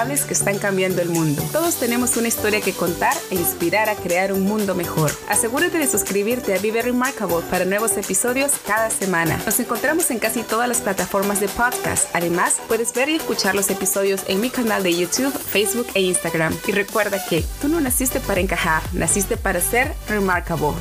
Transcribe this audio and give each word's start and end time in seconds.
que 0.00 0.32
están 0.32 0.58
cambiando 0.58 1.02
el 1.02 1.10
mundo. 1.10 1.42
Todos 1.52 1.74
tenemos 1.74 2.16
una 2.16 2.28
historia 2.28 2.62
que 2.62 2.72
contar 2.72 3.12
e 3.30 3.34
inspirar 3.34 3.90
a 3.90 3.94
crear 3.94 4.32
un 4.32 4.44
mundo 4.44 4.74
mejor. 4.74 5.10
Asegúrate 5.28 5.76
de 5.76 5.86
suscribirte 5.86 6.54
a 6.54 6.58
Vive 6.58 6.80
Remarkable 6.80 7.44
para 7.50 7.66
nuevos 7.66 7.98
episodios 7.98 8.52
cada 8.66 8.88
semana. 8.88 9.38
Nos 9.44 9.60
encontramos 9.60 10.10
en 10.10 10.18
casi 10.18 10.42
todas 10.42 10.68
las 10.68 10.80
plataformas 10.80 11.38
de 11.38 11.48
podcast. 11.48 12.08
Además, 12.14 12.62
puedes 12.66 12.94
ver 12.94 13.10
y 13.10 13.16
escuchar 13.16 13.54
los 13.54 13.68
episodios 13.68 14.22
en 14.26 14.40
mi 14.40 14.48
canal 14.48 14.82
de 14.82 14.96
YouTube, 14.96 15.32
Facebook 15.32 15.88
e 15.92 16.00
Instagram. 16.00 16.56
Y 16.66 16.72
recuerda 16.72 17.22
que 17.28 17.44
tú 17.60 17.68
no 17.68 17.78
naciste 17.78 18.20
para 18.20 18.40
encajar, 18.40 18.82
naciste 18.94 19.36
para 19.36 19.60
ser 19.60 19.92
remarkable. 20.08 20.78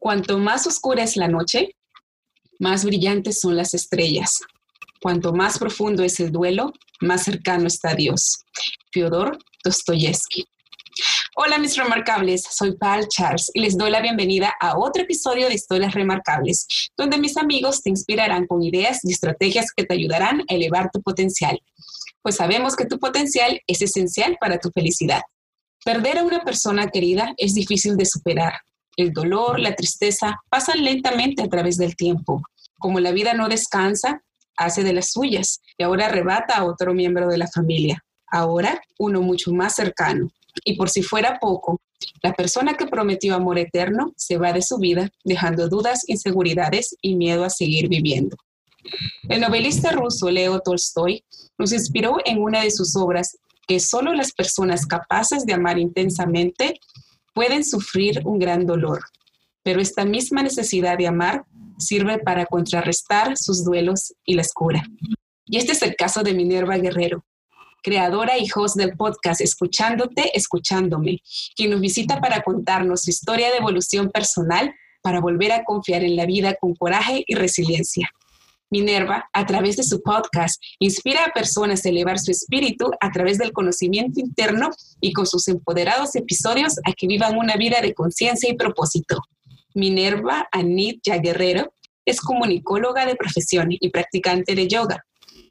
Cuanto 0.00 0.36
más 0.38 0.66
oscura 0.66 1.04
es 1.04 1.16
la 1.16 1.28
noche, 1.28 1.76
más 2.58 2.84
brillantes 2.84 3.38
son 3.38 3.56
las 3.56 3.72
estrellas. 3.72 4.40
Cuanto 5.02 5.32
más 5.32 5.58
profundo 5.58 6.04
es 6.04 6.20
el 6.20 6.30
duelo, 6.30 6.72
más 7.00 7.24
cercano 7.24 7.66
está 7.66 7.92
Dios. 7.92 8.44
Fyodor 8.92 9.36
Dostoyevsky. 9.64 10.44
Hola 11.34 11.58
mis 11.58 11.76
remarcables, 11.76 12.44
soy 12.48 12.76
Pal 12.76 13.08
Charles 13.08 13.50
y 13.52 13.62
les 13.62 13.76
doy 13.76 13.90
la 13.90 14.00
bienvenida 14.00 14.54
a 14.60 14.78
otro 14.78 15.02
episodio 15.02 15.48
de 15.48 15.54
Historias 15.54 15.94
Remarcables, 15.94 16.68
donde 16.96 17.18
mis 17.18 17.36
amigos 17.36 17.82
te 17.82 17.90
inspirarán 17.90 18.46
con 18.46 18.62
ideas 18.62 19.00
y 19.02 19.10
estrategias 19.10 19.72
que 19.76 19.82
te 19.82 19.94
ayudarán 19.94 20.42
a 20.42 20.54
elevar 20.54 20.88
tu 20.92 21.02
potencial. 21.02 21.58
Pues 22.22 22.36
sabemos 22.36 22.76
que 22.76 22.86
tu 22.86 23.00
potencial 23.00 23.60
es 23.66 23.82
esencial 23.82 24.36
para 24.40 24.58
tu 24.58 24.70
felicidad. 24.70 25.22
Perder 25.84 26.18
a 26.18 26.22
una 26.22 26.44
persona 26.44 26.90
querida 26.90 27.34
es 27.38 27.54
difícil 27.54 27.96
de 27.96 28.06
superar. 28.06 28.52
El 28.96 29.12
dolor, 29.12 29.58
la 29.58 29.74
tristeza 29.74 30.40
pasan 30.48 30.84
lentamente 30.84 31.42
a 31.42 31.48
través 31.48 31.76
del 31.76 31.96
tiempo. 31.96 32.40
Como 32.78 33.00
la 33.00 33.10
vida 33.10 33.34
no 33.34 33.48
descansa, 33.48 34.22
hace 34.56 34.82
de 34.82 34.92
las 34.92 35.12
suyas 35.12 35.60
y 35.76 35.82
ahora 35.82 36.06
arrebata 36.06 36.56
a 36.56 36.64
otro 36.64 36.94
miembro 36.94 37.28
de 37.28 37.38
la 37.38 37.48
familia, 37.48 38.04
ahora 38.26 38.80
uno 38.98 39.22
mucho 39.22 39.52
más 39.52 39.74
cercano. 39.74 40.30
Y 40.64 40.76
por 40.76 40.90
si 40.90 41.02
fuera 41.02 41.38
poco, 41.40 41.80
la 42.22 42.32
persona 42.34 42.74
que 42.74 42.86
prometió 42.86 43.34
amor 43.34 43.58
eterno 43.58 44.12
se 44.16 44.36
va 44.36 44.52
de 44.52 44.62
su 44.62 44.78
vida, 44.78 45.08
dejando 45.24 45.68
dudas, 45.68 46.02
inseguridades 46.08 46.96
y 47.00 47.16
miedo 47.16 47.44
a 47.44 47.50
seguir 47.50 47.88
viviendo. 47.88 48.36
El 49.28 49.40
novelista 49.40 49.92
ruso 49.92 50.30
Leo 50.30 50.60
Tolstoy 50.60 51.24
nos 51.58 51.72
inspiró 51.72 52.16
en 52.24 52.42
una 52.42 52.62
de 52.62 52.70
sus 52.70 52.96
obras 52.96 53.38
que 53.66 53.78
solo 53.80 54.12
las 54.12 54.32
personas 54.32 54.86
capaces 54.86 55.46
de 55.46 55.52
amar 55.52 55.78
intensamente 55.78 56.80
pueden 57.32 57.64
sufrir 57.64 58.20
un 58.24 58.38
gran 58.38 58.66
dolor, 58.66 59.00
pero 59.62 59.80
esta 59.80 60.04
misma 60.04 60.42
necesidad 60.42 60.98
de 60.98 61.06
amar 61.06 61.44
sirve 61.86 62.18
para 62.18 62.46
contrarrestar 62.46 63.36
sus 63.36 63.64
duelos 63.64 64.14
y 64.24 64.34
la 64.34 64.42
cura. 64.54 64.82
Y 65.44 65.58
este 65.58 65.72
es 65.72 65.82
el 65.82 65.94
caso 65.96 66.22
de 66.22 66.34
Minerva 66.34 66.78
Guerrero, 66.78 67.24
creadora 67.82 68.38
y 68.38 68.46
host 68.54 68.76
del 68.76 68.96
podcast 68.96 69.40
Escuchándote, 69.40 70.36
Escuchándome, 70.36 71.20
quien 71.56 71.70
nos 71.70 71.80
visita 71.80 72.20
para 72.20 72.42
contarnos 72.42 73.02
su 73.02 73.10
historia 73.10 73.50
de 73.50 73.58
evolución 73.58 74.10
personal 74.10 74.74
para 75.02 75.20
volver 75.20 75.52
a 75.52 75.64
confiar 75.64 76.04
en 76.04 76.16
la 76.16 76.26
vida 76.26 76.54
con 76.60 76.74
coraje 76.74 77.24
y 77.26 77.34
resiliencia. 77.34 78.08
Minerva, 78.70 79.28
a 79.34 79.44
través 79.44 79.76
de 79.76 79.82
su 79.82 80.00
podcast, 80.00 80.60
inspira 80.78 81.26
a 81.26 81.32
personas 81.32 81.84
a 81.84 81.90
elevar 81.90 82.18
su 82.18 82.30
espíritu 82.30 82.90
a 83.00 83.10
través 83.10 83.36
del 83.36 83.52
conocimiento 83.52 84.18
interno 84.18 84.70
y 85.00 85.12
con 85.12 85.26
sus 85.26 85.46
empoderados 85.48 86.16
episodios 86.16 86.78
a 86.86 86.92
que 86.94 87.06
vivan 87.06 87.36
una 87.36 87.56
vida 87.56 87.82
de 87.82 87.92
conciencia 87.92 88.48
y 88.48 88.56
propósito. 88.56 89.20
Minerva 89.74 90.48
Anit 90.52 91.02
Guerrero 91.04 91.74
es 92.04 92.20
comunicóloga 92.20 93.06
de 93.06 93.16
profesión 93.16 93.68
y 93.70 93.90
practicante 93.90 94.54
de 94.54 94.68
yoga. 94.68 95.04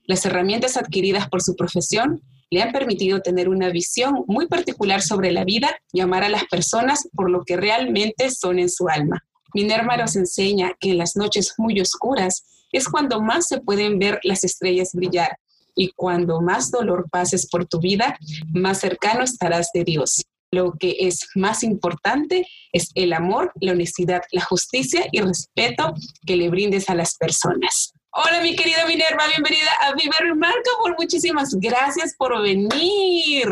Las 0.05 0.25
herramientas 0.25 0.77
adquiridas 0.77 1.29
por 1.29 1.41
su 1.41 1.55
profesión 1.55 2.21
le 2.49 2.61
han 2.61 2.71
permitido 2.71 3.21
tener 3.21 3.47
una 3.47 3.69
visión 3.69 4.25
muy 4.27 4.47
particular 4.47 5.01
sobre 5.01 5.31
la 5.31 5.45
vida 5.45 5.69
y 5.93 6.01
amar 6.01 6.23
a 6.23 6.29
las 6.29 6.45
personas 6.45 7.07
por 7.15 7.29
lo 7.29 7.43
que 7.45 7.55
realmente 7.55 8.29
son 8.29 8.59
en 8.59 8.69
su 8.69 8.89
alma. 8.89 9.23
Minerva 9.53 9.97
nos 9.97 10.15
enseña 10.15 10.73
que 10.79 10.91
en 10.91 10.97
las 10.97 11.15
noches 11.15 11.53
muy 11.57 11.79
oscuras 11.79 12.43
es 12.71 12.87
cuando 12.89 13.21
más 13.21 13.47
se 13.47 13.61
pueden 13.61 13.99
ver 13.99 14.19
las 14.23 14.43
estrellas 14.43 14.91
brillar 14.93 15.37
y 15.75 15.91
cuando 15.95 16.41
más 16.41 16.71
dolor 16.71 17.07
pases 17.09 17.47
por 17.49 17.65
tu 17.65 17.79
vida, 17.79 18.17
más 18.53 18.79
cercano 18.79 19.23
estarás 19.23 19.69
de 19.73 19.85
Dios 19.85 20.23
lo 20.51 20.73
que 20.73 20.95
es 20.99 21.29
más 21.35 21.63
importante 21.63 22.45
es 22.73 22.91
el 22.95 23.13
amor, 23.13 23.53
la 23.61 23.71
honestidad, 23.71 24.21
la 24.31 24.41
justicia 24.41 25.05
y 25.11 25.21
respeto 25.21 25.93
que 26.25 26.35
le 26.35 26.49
brindes 26.49 26.89
a 26.89 26.95
las 26.95 27.15
personas. 27.15 27.93
Hola, 28.11 28.41
mi 28.41 28.53
querida 28.57 28.85
Minerva, 28.85 29.23
bienvenida 29.29 29.69
a 29.81 29.93
Viver 29.93 30.19
Remarkable. 30.19 30.95
Muchísimas 30.99 31.55
gracias 31.55 32.13
por 32.17 32.41
venir. 32.41 33.47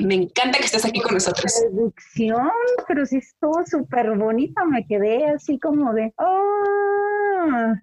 Me 0.00 0.14
encanta 0.14 0.58
que 0.58 0.64
estés 0.64 0.86
aquí 0.86 1.00
con 1.00 1.12
nosotros. 1.12 1.52
Producción, 1.60 2.50
pero 2.88 3.04
sí 3.04 3.18
estuvo 3.18 3.62
súper 3.66 4.16
bonita. 4.16 4.64
Me 4.64 4.86
quedé 4.86 5.26
así 5.26 5.58
como 5.58 5.92
de, 5.92 6.14
¡oh! 6.16 7.74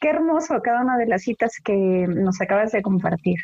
Qué 0.00 0.08
hermoso 0.08 0.62
cada 0.62 0.80
una 0.80 0.96
de 0.96 1.06
las 1.06 1.22
citas 1.22 1.52
que 1.62 1.74
nos 1.74 2.40
acabas 2.40 2.72
de 2.72 2.80
compartir. 2.80 3.36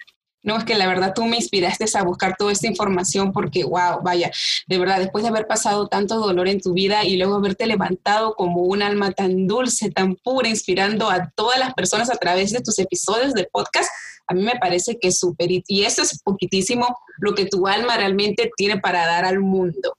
No, 0.48 0.56
es 0.56 0.64
que 0.64 0.76
la 0.76 0.86
verdad 0.86 1.12
tú 1.14 1.26
me 1.26 1.36
inspiraste 1.36 1.84
a 1.98 2.02
buscar 2.02 2.34
toda 2.38 2.52
esta 2.52 2.66
información 2.66 3.34
porque, 3.34 3.64
wow, 3.64 4.00
vaya, 4.02 4.30
de 4.66 4.78
verdad, 4.78 4.98
después 4.98 5.22
de 5.22 5.28
haber 5.28 5.46
pasado 5.46 5.88
tanto 5.88 6.18
dolor 6.18 6.48
en 6.48 6.58
tu 6.58 6.72
vida 6.72 7.04
y 7.04 7.18
luego 7.18 7.34
haberte 7.34 7.66
levantado 7.66 8.34
como 8.34 8.62
un 8.62 8.80
alma 8.80 9.12
tan 9.12 9.46
dulce, 9.46 9.90
tan 9.90 10.14
pura, 10.14 10.48
inspirando 10.48 11.10
a 11.10 11.28
todas 11.36 11.58
las 11.58 11.74
personas 11.74 12.08
a 12.10 12.16
través 12.16 12.50
de 12.50 12.62
tus 12.62 12.78
episodios 12.78 13.34
de 13.34 13.46
podcast, 13.52 13.90
a 14.26 14.32
mí 14.32 14.42
me 14.42 14.56
parece 14.58 14.98
que 14.98 15.08
es 15.08 15.18
súper, 15.18 15.50
y 15.50 15.84
eso 15.84 16.00
es 16.00 16.18
poquitísimo 16.22 16.96
lo 17.18 17.34
que 17.34 17.44
tu 17.44 17.66
alma 17.66 17.98
realmente 17.98 18.50
tiene 18.56 18.80
para 18.80 19.04
dar 19.04 19.26
al 19.26 19.40
mundo. 19.40 19.98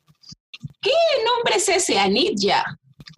¿Qué 0.82 0.90
nombre 1.28 1.58
es 1.58 1.70
ese, 1.70 2.00
Anitya? 2.00 2.66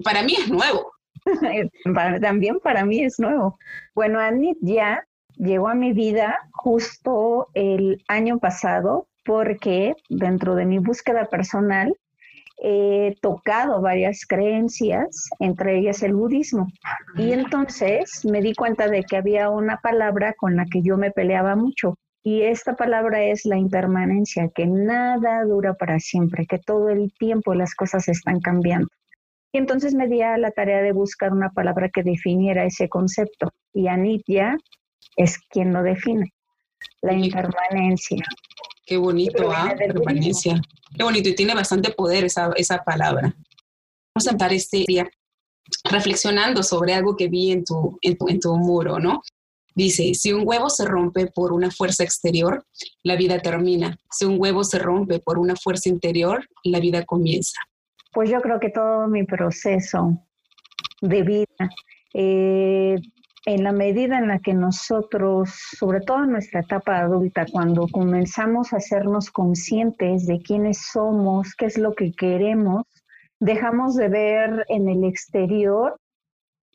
Para 0.04 0.22
mí 0.22 0.36
es 0.38 0.50
nuevo. 0.50 0.92
también 2.22 2.60
para 2.60 2.84
mí 2.84 3.06
es 3.06 3.20
nuevo. 3.20 3.58
Bueno, 3.96 4.20
Anitya 4.20 5.06
llegó 5.38 5.70
a 5.70 5.76
mi 5.76 5.94
vida 5.94 6.40
justo 6.52 7.50
el 7.54 8.04
año 8.08 8.40
pasado 8.40 9.08
porque 9.24 9.96
dentro 10.10 10.56
de 10.56 10.66
mi 10.66 10.80
búsqueda 10.80 11.26
personal 11.26 11.96
he 12.64 13.16
tocado 13.22 13.82
varias 13.82 14.26
creencias, 14.28 15.30
entre 15.40 15.80
ellas 15.80 16.04
el 16.04 16.14
budismo. 16.14 16.68
Y 17.16 17.32
entonces 17.32 18.24
me 18.24 18.42
di 18.42 18.54
cuenta 18.54 18.88
de 18.88 19.04
que 19.04 19.18
había 19.18 19.50
una 19.50 19.78
palabra 19.78 20.34
con 20.34 20.56
la 20.56 20.66
que 20.66 20.82
yo 20.84 20.98
me 20.98 21.12
peleaba 21.12 21.56
mucho. 21.56 21.96
Y 22.24 22.44
esta 22.44 22.76
palabra 22.76 23.24
es 23.24 23.46
la 23.46 23.58
impermanencia, 23.58 24.48
que 24.54 24.68
nada 24.68 25.44
dura 25.44 25.74
para 25.74 26.00
siempre, 26.00 26.46
que 26.46 26.60
todo 26.60 26.90
el 26.90 27.12
tiempo 27.18 27.56
las 27.56 27.74
cosas 27.74 28.08
están 28.08 28.40
cambiando. 28.40 28.90
Y 29.52 29.58
entonces 29.58 29.96
me 29.96 30.08
di 30.08 30.22
a 30.22 30.38
la 30.38 30.52
tarea 30.52 30.82
de 30.82 30.92
buscar 30.92 31.34
una 31.34 31.50
palabra 31.50 31.90
que 31.90 32.04
definiera 32.04 32.64
ese 32.64 32.88
concepto. 32.90 33.50
Y 33.74 33.88
Anitya 33.88 34.56
es 35.16 35.38
quien 35.50 35.74
lo 35.74 35.84
define, 35.84 36.34
la 37.02 37.14
impermanencia. 37.14 38.24
Qué 38.86 38.98
bonito, 38.98 39.52
¿ah? 39.52 39.74
Permanencia. 39.78 40.60
Qué 40.96 41.04
bonito, 41.04 41.30
y 41.30 41.36
tiene 41.36 41.54
bastante 41.54 41.92
poder 41.92 42.26
esa, 42.26 42.52
esa 42.56 42.84
palabra. 42.84 43.34
Vamos 44.14 44.28
a 44.28 44.32
empezar 44.32 44.54
este 44.54 44.84
día 44.88 45.10
reflexionando 45.90 46.64
sobre 46.64 46.94
algo 46.94 47.16
que 47.16 47.30
vi 47.30 47.52
en 47.52 47.64
tu, 47.64 47.98
en 48.02 48.18
tu, 48.18 48.28
en 48.28 48.40
tu 48.40 48.56
muro, 48.58 49.00
¿no? 49.00 49.22
Dice, 49.74 50.14
si 50.16 50.34
un 50.34 50.44
huevo 50.46 50.70
se 50.70 50.86
rompe 50.86 51.28
por 51.28 51.54
una 51.54 51.72
fuerza 51.72 52.04
exterior, 52.04 52.66
la 53.04 53.16
vida 53.16 53.40
termina. 53.40 53.98
Si 54.10 54.26
un 54.26 54.36
huevo 54.38 54.66
se 54.66 54.80
rompe 54.80 55.20
por 55.20 55.40
una 55.40 55.56
fuerza 55.56 55.88
interior, 55.88 56.46
la 56.66 56.80
vida 56.80 57.06
comienza. 57.06 57.58
Pues 58.12 58.30
yo 58.30 58.42
creo 58.42 58.60
que 58.60 58.70
todo 58.70 59.08
mi 59.08 59.24
proceso 59.24 60.28
de 61.02 61.24
vida, 61.24 61.70
eh, 62.14 62.98
en 63.46 63.64
la 63.64 63.72
medida 63.72 64.18
en 64.18 64.28
la 64.28 64.40
que 64.40 64.54
nosotros, 64.54 65.50
sobre 65.78 66.02
todo 66.02 66.24
en 66.24 66.32
nuestra 66.32 66.60
etapa 66.60 67.00
adulta, 67.00 67.46
cuando 67.52 67.88
comenzamos 67.88 68.72
a 68.72 68.78
hacernos 68.78 69.32
conscientes 69.32 70.28
de 70.28 70.42
quiénes 70.42 70.80
somos, 70.92 71.56
qué 71.56 71.66
es 71.66 71.78
lo 71.78 71.94
que 71.94 72.12
queremos, 72.12 72.86
dejamos 73.40 73.96
de 73.96 74.10
ver 74.10 74.66
en 74.70 74.88
el 74.88 75.04
exterior 75.04 75.98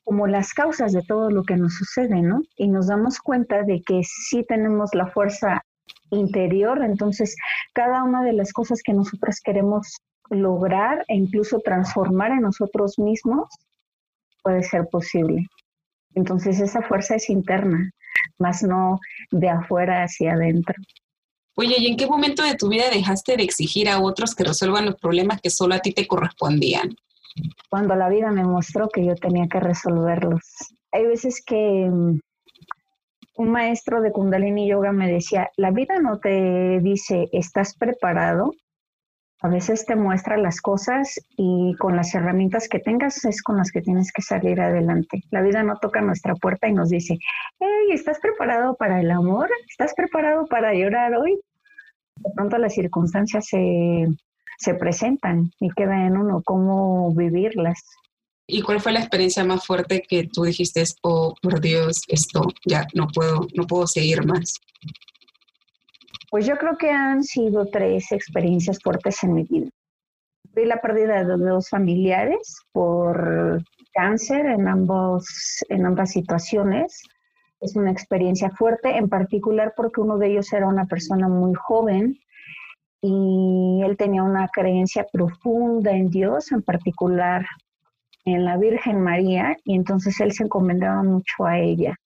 como 0.05 0.27
las 0.27 0.53
causas 0.53 0.93
de 0.93 1.03
todo 1.03 1.31
lo 1.31 1.45
que 1.45 1.57
nos 1.57 1.75
sucede, 1.75 2.23
¿no? 2.23 2.41
Y 2.57 2.69
nos 2.69 2.89
damos 2.89 3.19
cuenta 3.19 3.63
de 3.63 3.83
que 3.83 4.03
sí 4.05 4.45
tenemos 4.45 4.95
la 4.95 5.09
fuerza 5.09 5.63
interior, 6.11 6.83
entonces 6.83 7.37
cada 7.75 8.03
una 8.03 8.23
de 8.23 8.33
las 8.33 8.53
cosas 8.53 8.83
que 8.83 8.93
nosotros 8.93 9.41
queremos 9.41 9.99
lograr 10.31 11.05
e 11.09 11.15
incluso 11.15 11.59
transformar 11.61 12.33
en 12.33 12.43
nosotros 12.43 12.99
mismos 12.99 13.49
puede 14.43 14.63
ser 14.63 14.89
posible. 14.89 15.47
Entonces 16.17 16.59
esa 16.59 16.83
fuerza 16.83 17.15
es 17.15 17.31
interna, 17.31 17.93
más 18.39 18.65
no 18.65 18.99
de 19.31 19.49
afuera 19.49 20.03
hacia 20.03 20.33
adentro. 20.33 20.75
Oye, 21.55 21.77
¿y 21.79 21.87
en 21.87 21.97
qué 21.97 22.09
momento 22.09 22.43
de 22.43 22.57
tu 22.57 22.69
vida 22.69 22.91
dejaste 22.91 23.37
de 23.37 23.45
exigir 23.45 23.89
a 23.89 24.01
otros 24.01 24.35
que 24.35 24.45
resuelvan 24.45 24.87
los 24.87 24.97
problemas 24.97 25.41
que 25.41 25.51
solo 25.51 25.75
a 25.75 25.79
ti 25.79 25.93
te 25.93 26.09
correspondían? 26.09 26.97
cuando 27.71 27.95
la 27.95 28.09
vida 28.09 28.31
me 28.31 28.45
mostró 28.45 28.89
que 28.89 29.05
yo 29.05 29.15
tenía 29.15 29.47
que 29.49 29.61
resolverlos. 29.61 30.43
Hay 30.93 31.07
veces 31.07 31.43
que 31.45 31.89
mm, 31.91 32.21
un 33.37 33.51
maestro 33.51 34.01
de 34.01 34.13
Kundalini 34.13 34.69
Yoga 34.69 34.93
me 34.93 35.11
decía, 35.11 35.51
la 35.57 35.71
vida 35.71 35.99
no 36.01 36.19
te 36.19 36.81
dice, 36.81 37.29
¿estás 37.33 37.77
preparado? 37.77 38.53
A 39.43 39.49
veces 39.49 39.85
te 39.85 39.97
muestra 39.97 40.37
las 40.39 40.61
cosas 40.61 41.21
y 41.37 41.75
con 41.79 41.95
las 41.95 42.15
herramientas 42.15 42.69
que 42.69 42.79
tengas 42.79 43.25
es 43.25 43.43
con 43.43 43.57
las 43.57 43.71
que 43.71 43.83
tienes 43.83 44.13
que 44.13 44.23
salir 44.23 44.61
adelante. 44.61 45.23
La 45.31 45.43
vida 45.43 45.63
no 45.63 45.77
toca 45.79 46.01
nuestra 46.01 46.35
puerta 46.35 46.69
y 46.69 46.73
nos 46.73 46.89
dice, 46.89 47.19
hey, 47.61 47.93
¿estás 47.93 48.19
preparado 48.21 48.77
para 48.77 49.01
el 49.01 49.11
amor? 49.11 49.49
¿Estás 49.69 49.93
preparado 49.95 50.47
para 50.47 50.75
llorar 50.75 51.15
hoy? 51.15 51.39
De 52.17 52.31
pronto 52.35 52.57
las 52.57 52.75
circunstancias 52.75 53.47
se 53.47 54.07
se 54.59 54.75
presentan 54.75 55.53
y 55.61 55.71
queda 55.71 56.07
en 56.07 56.17
uno 56.17 56.43
cómo 56.45 57.15
vivirlas. 57.15 57.85
¿Y 58.49 58.63
cuál 58.63 58.81
fue 58.81 58.93
la 58.93 59.01
experiencia 59.01 59.45
más 59.45 59.67
fuerte 59.67 60.03
que 60.09 60.29
tú 60.33 60.45
dijiste, 60.45 60.85
oh, 61.03 61.35
por 61.43 61.61
Dios, 61.61 62.03
esto 62.09 62.43
ya 62.65 62.87
no 62.95 63.09
puedo, 63.09 63.47
no 63.55 63.67
puedo 63.67 63.87
seguir 63.87 64.25
más? 64.25 64.61
Pues 66.31 66.47
yo 66.47 66.57
creo 66.57 66.77
que 66.77 66.91
han 66.91 67.23
sido 67.23 67.67
tres 67.67 68.11
experiencias 68.11 68.79
fuertes 68.83 69.23
en 69.23 69.35
mi 69.35 69.45
vida. 69.45 69.71
Fui 70.53 70.65
la 70.65 70.81
pérdida 70.81 71.23
de 71.25 71.37
dos 71.37 71.69
familiares 71.69 72.63
por 72.73 73.63
cáncer 73.93 74.47
en, 74.47 74.67
ambos, 74.67 75.27
en 75.69 75.87
ambas 75.87 76.11
situaciones. 76.11 77.03
Es 77.61 77.77
una 77.77 77.91
experiencia 77.91 78.51
fuerte, 78.51 78.97
en 78.97 79.09
particular 79.09 79.75
porque 79.77 80.01
uno 80.01 80.19
de 80.19 80.29
ellos 80.29 80.53
era 80.53 80.67
una 80.67 80.87
persona 80.87 81.29
muy 81.29 81.55
joven 81.55 82.19
y 83.01 83.83
él 83.85 83.97
tenía 83.97 84.23
una 84.23 84.49
creencia 84.49 85.07
profunda 85.13 85.93
en 85.93 86.09
Dios, 86.09 86.51
en 86.51 86.63
particular 86.63 87.47
en 88.25 88.45
la 88.45 88.57
Virgen 88.57 89.01
María, 89.01 89.57
y 89.65 89.77
entonces 89.77 90.19
él 90.21 90.33
se 90.33 90.43
encomendaba 90.43 91.03
mucho 91.05 91.45
a 91.45 91.59
ella 91.59 91.97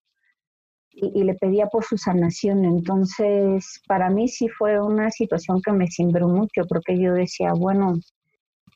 y, 0.93 1.25
le 1.25 1.35
pedía 1.35 1.67
por 1.67 1.85
su 1.85 1.97
sanación. 1.97 2.65
Entonces, 2.65 3.81
para 3.87 4.11
mí 4.11 4.29
sí 4.29 4.49
fue 4.49 4.81
una 4.81 5.11
situación 5.11 5.61
que 5.63 5.73
me 5.73 5.89
cimbró 5.89 6.29
mucho, 6.29 6.63
porque 6.69 6.99
yo 6.99 7.13
decía, 7.15 7.53
bueno, 7.53 7.95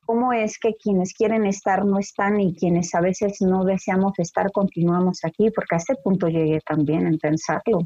¿cómo 0.06 0.32
es 0.32 0.58
que 0.58 0.74
quienes 0.74 1.12
quieren 1.14 1.46
estar 1.46 1.84
no 1.84 1.98
están 1.98 2.40
y 2.40 2.54
quienes 2.54 2.94
a 2.94 3.00
veces 3.00 3.40
no 3.40 3.64
deseamos 3.64 4.18
estar 4.18 4.50
continuamos 4.52 5.24
aquí? 5.24 5.50
Porque 5.50 5.74
a 5.74 5.78
este 5.78 5.96
punto 5.96 6.28
llegué 6.28 6.60
también 6.66 7.06
en 7.06 7.18
pensarlo. 7.18 7.80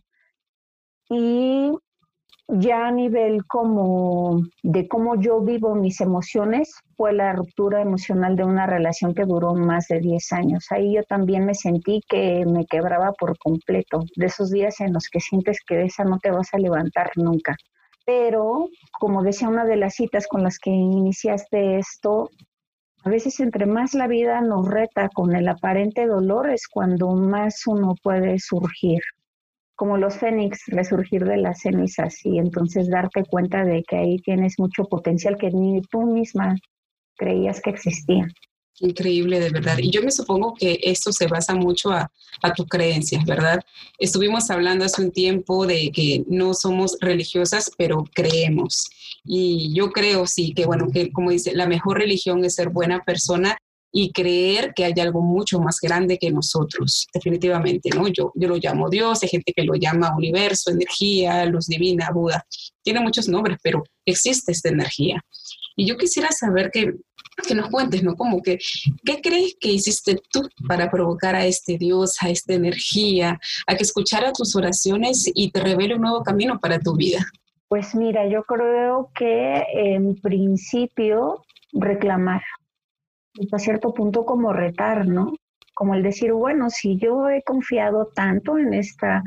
Y 1.10 1.72
ya 2.48 2.86
a 2.86 2.90
nivel 2.90 3.44
como 3.46 4.40
de 4.62 4.88
cómo 4.88 5.20
yo 5.20 5.40
vivo 5.42 5.74
mis 5.74 6.00
emociones 6.00 6.74
fue 6.96 7.12
la 7.12 7.34
ruptura 7.34 7.82
emocional 7.82 8.36
de 8.36 8.44
una 8.44 8.66
relación 8.66 9.14
que 9.14 9.26
duró 9.26 9.54
más 9.54 9.88
de 9.88 10.00
10 10.00 10.32
años. 10.32 10.66
Ahí 10.70 10.94
yo 10.94 11.02
también 11.02 11.44
me 11.44 11.54
sentí 11.54 12.00
que 12.08 12.44
me 12.46 12.64
quebraba 12.64 13.12
por 13.12 13.38
completo, 13.38 14.04
de 14.16 14.26
esos 14.26 14.50
días 14.50 14.80
en 14.80 14.94
los 14.94 15.08
que 15.10 15.20
sientes 15.20 15.58
que 15.66 15.76
de 15.76 15.84
esa 15.84 16.04
no 16.04 16.18
te 16.18 16.30
vas 16.30 16.48
a 16.52 16.58
levantar 16.58 17.10
nunca. 17.16 17.54
Pero, 18.06 18.70
como 18.98 19.22
decía 19.22 19.50
una 19.50 19.66
de 19.66 19.76
las 19.76 19.94
citas 19.94 20.26
con 20.26 20.42
las 20.42 20.58
que 20.58 20.70
iniciaste 20.70 21.78
esto, 21.78 22.30
a 23.04 23.10
veces 23.10 23.38
entre 23.40 23.66
más 23.66 23.92
la 23.92 24.08
vida 24.08 24.40
nos 24.40 24.66
reta 24.66 25.10
con 25.10 25.36
el 25.36 25.46
aparente 25.48 26.06
dolor 26.06 26.48
es 26.48 26.66
cuando 26.66 27.10
más 27.10 27.66
uno 27.66 27.94
puede 28.02 28.38
surgir 28.38 29.02
como 29.78 29.96
los 29.96 30.16
fénix, 30.16 30.58
resurgir 30.66 31.24
de 31.24 31.36
las 31.36 31.60
cenizas 31.60 32.16
y 32.24 32.38
entonces 32.38 32.90
darte 32.90 33.22
cuenta 33.24 33.64
de 33.64 33.84
que 33.84 33.96
ahí 33.96 34.18
tienes 34.18 34.58
mucho 34.58 34.86
potencial 34.86 35.38
que 35.38 35.52
ni 35.52 35.80
tú 35.82 36.02
misma 36.02 36.56
creías 37.16 37.60
que 37.60 37.70
existía. 37.70 38.26
Increíble, 38.80 39.38
de 39.38 39.50
verdad. 39.50 39.78
Y 39.78 39.92
yo 39.92 40.02
me 40.02 40.10
supongo 40.10 40.54
que 40.54 40.80
esto 40.82 41.12
se 41.12 41.28
basa 41.28 41.54
mucho 41.54 41.92
a, 41.92 42.10
a, 42.42 42.52
tus 42.54 42.66
creencias, 42.66 43.24
¿verdad? 43.24 43.60
Estuvimos 44.00 44.50
hablando 44.50 44.84
hace 44.84 45.00
un 45.00 45.12
tiempo 45.12 45.64
de 45.64 45.92
que 45.92 46.24
no 46.26 46.54
somos 46.54 46.96
religiosas, 47.00 47.70
pero 47.78 48.02
creemos. 48.12 48.90
Y 49.24 49.72
yo 49.76 49.92
creo, 49.92 50.26
sí, 50.26 50.54
que 50.54 50.66
bueno, 50.66 50.88
que 50.92 51.12
como 51.12 51.30
dice, 51.30 51.54
la 51.54 51.68
mejor 51.68 51.98
religión 51.98 52.44
es 52.44 52.56
ser 52.56 52.70
buena 52.70 53.04
persona 53.04 53.56
y 53.92 54.12
creer 54.12 54.72
que 54.74 54.84
hay 54.84 54.94
algo 55.00 55.20
mucho 55.22 55.60
más 55.60 55.78
grande 55.80 56.18
que 56.18 56.30
nosotros, 56.30 57.06
definitivamente, 57.12 57.90
¿no? 57.90 58.08
Yo, 58.08 58.32
yo 58.34 58.48
lo 58.48 58.56
llamo 58.56 58.90
Dios, 58.90 59.22
hay 59.22 59.28
gente 59.28 59.52
que 59.54 59.64
lo 59.64 59.74
llama 59.74 60.14
universo, 60.16 60.70
energía, 60.70 61.44
luz 61.46 61.66
divina, 61.66 62.10
Buda, 62.12 62.44
tiene 62.82 63.00
muchos 63.00 63.28
nombres, 63.28 63.58
pero 63.62 63.82
existe 64.04 64.52
esta 64.52 64.68
energía. 64.68 65.24
Y 65.76 65.86
yo 65.86 65.96
quisiera 65.96 66.30
saber 66.32 66.70
que, 66.72 66.94
que 67.46 67.54
nos 67.54 67.70
cuentes, 67.70 68.02
¿no? 68.02 68.16
Como 68.16 68.42
que, 68.42 68.58
¿qué 69.04 69.20
crees 69.22 69.56
que 69.60 69.70
hiciste 69.70 70.16
tú 70.30 70.48
para 70.66 70.90
provocar 70.90 71.34
a 71.34 71.46
este 71.46 71.78
Dios, 71.78 72.16
a 72.20 72.30
esta 72.30 72.54
energía, 72.54 73.38
a 73.66 73.76
que 73.76 73.84
escuchara 73.84 74.32
tus 74.32 74.56
oraciones 74.56 75.30
y 75.34 75.50
te 75.50 75.60
revele 75.60 75.94
un 75.94 76.02
nuevo 76.02 76.22
camino 76.22 76.58
para 76.60 76.80
tu 76.80 76.96
vida? 76.96 77.24
Pues 77.68 77.94
mira, 77.94 78.26
yo 78.26 78.42
creo 78.44 79.10
que 79.14 79.62
en 79.74 80.16
principio 80.16 81.42
reclamar, 81.72 82.42
hasta 83.40 83.58
cierto 83.58 83.92
punto 83.92 84.24
como 84.24 84.52
retar, 84.52 85.06
¿no? 85.06 85.32
Como 85.74 85.94
el 85.94 86.02
decir, 86.02 86.32
bueno, 86.32 86.70
si 86.70 86.98
yo 86.98 87.28
he 87.28 87.42
confiado 87.42 88.10
tanto 88.14 88.58
en 88.58 88.74
esta 88.74 89.22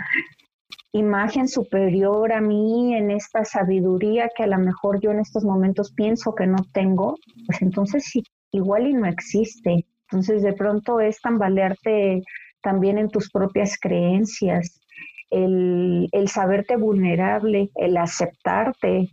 imagen 0.93 1.47
superior 1.47 2.33
a 2.33 2.41
mí, 2.41 2.95
en 2.95 3.11
esta 3.11 3.45
sabiduría 3.45 4.29
que 4.35 4.43
a 4.43 4.47
lo 4.47 4.59
mejor 4.59 4.99
yo 4.99 5.11
en 5.11 5.19
estos 5.19 5.43
momentos 5.43 5.93
pienso 5.93 6.35
que 6.35 6.47
no 6.47 6.57
tengo, 6.73 7.15
pues 7.45 7.61
entonces 7.61 8.03
sí, 8.05 8.23
igual 8.51 8.87
y 8.87 8.93
no 8.93 9.07
existe. 9.07 9.85
Entonces 10.09 10.43
de 10.43 10.53
pronto 10.53 10.99
es 10.99 11.21
tambalearte 11.21 12.21
también 12.61 12.97
en 12.97 13.09
tus 13.09 13.31
propias 13.31 13.77
creencias, 13.79 14.81
el, 15.29 16.09
el 16.11 16.27
saberte 16.27 16.75
vulnerable, 16.75 17.69
el 17.75 17.95
aceptarte, 17.95 19.09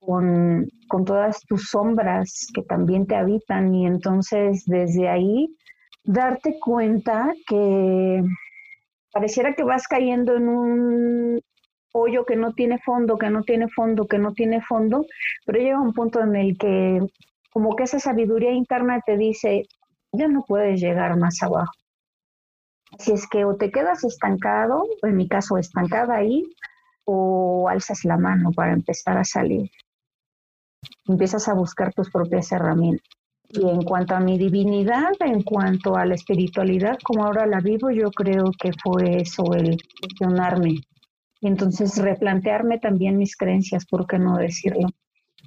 con, 0.00 0.68
todas 1.06 1.40
tus 1.42 1.68
sombras 1.68 2.46
que 2.54 2.62
también 2.62 3.06
te 3.06 3.14
habitan 3.14 3.74
y 3.74 3.86
entonces 3.86 4.64
desde 4.66 5.08
ahí 5.08 5.54
darte 6.04 6.58
cuenta 6.58 7.32
que 7.46 8.22
pareciera 9.12 9.54
que 9.54 9.62
vas 9.62 9.86
cayendo 9.86 10.36
en 10.36 10.48
un 10.48 11.40
hoyo 11.92 12.24
que 12.24 12.36
no 12.36 12.52
tiene 12.54 12.78
fondo, 12.78 13.18
que 13.18 13.30
no 13.30 13.42
tiene 13.42 13.68
fondo, 13.68 14.06
que 14.06 14.18
no 14.18 14.32
tiene 14.32 14.60
fondo, 14.62 15.06
pero 15.46 15.58
llega 15.58 15.80
un 15.80 15.92
punto 15.92 16.20
en 16.20 16.36
el 16.36 16.58
que 16.58 17.00
como 17.52 17.76
que 17.76 17.84
esa 17.84 17.98
sabiduría 17.98 18.52
interna 18.52 19.00
te 19.04 19.16
dice, 19.16 19.64
ya 20.12 20.28
no 20.28 20.44
puedes 20.46 20.80
llegar 20.80 21.16
más 21.18 21.42
abajo. 21.42 21.72
Así 22.98 23.12
es 23.12 23.28
que 23.28 23.44
o 23.44 23.56
te 23.56 23.70
quedas 23.70 24.04
estancado, 24.04 24.84
en 25.02 25.16
mi 25.16 25.28
caso 25.28 25.58
estancada 25.58 26.16
ahí, 26.16 26.44
o 27.04 27.68
alzas 27.68 28.04
la 28.04 28.16
mano 28.16 28.50
para 28.52 28.72
empezar 28.72 29.16
a 29.18 29.24
salir. 29.24 29.70
Empiezas 31.06 31.48
a 31.48 31.54
buscar 31.54 31.92
tus 31.92 32.10
propias 32.10 32.50
herramientas. 32.52 33.08
Y 33.48 33.68
en 33.68 33.82
cuanto 33.82 34.14
a 34.14 34.20
mi 34.20 34.38
divinidad, 34.38 35.12
en 35.20 35.42
cuanto 35.42 35.96
a 35.96 36.06
la 36.06 36.14
espiritualidad, 36.14 36.98
como 37.02 37.24
ahora 37.24 37.46
la 37.46 37.60
vivo, 37.60 37.90
yo 37.90 38.10
creo 38.12 38.52
que 38.58 38.70
fue 38.80 39.22
eso, 39.22 39.42
el 39.54 39.76
cuestionarme. 40.00 40.80
Y 41.40 41.46
entonces 41.46 41.96
replantearme 41.96 42.78
también 42.78 43.18
mis 43.18 43.36
creencias, 43.36 43.86
¿por 43.86 44.06
qué 44.06 44.18
no 44.18 44.36
decirlo? 44.36 44.88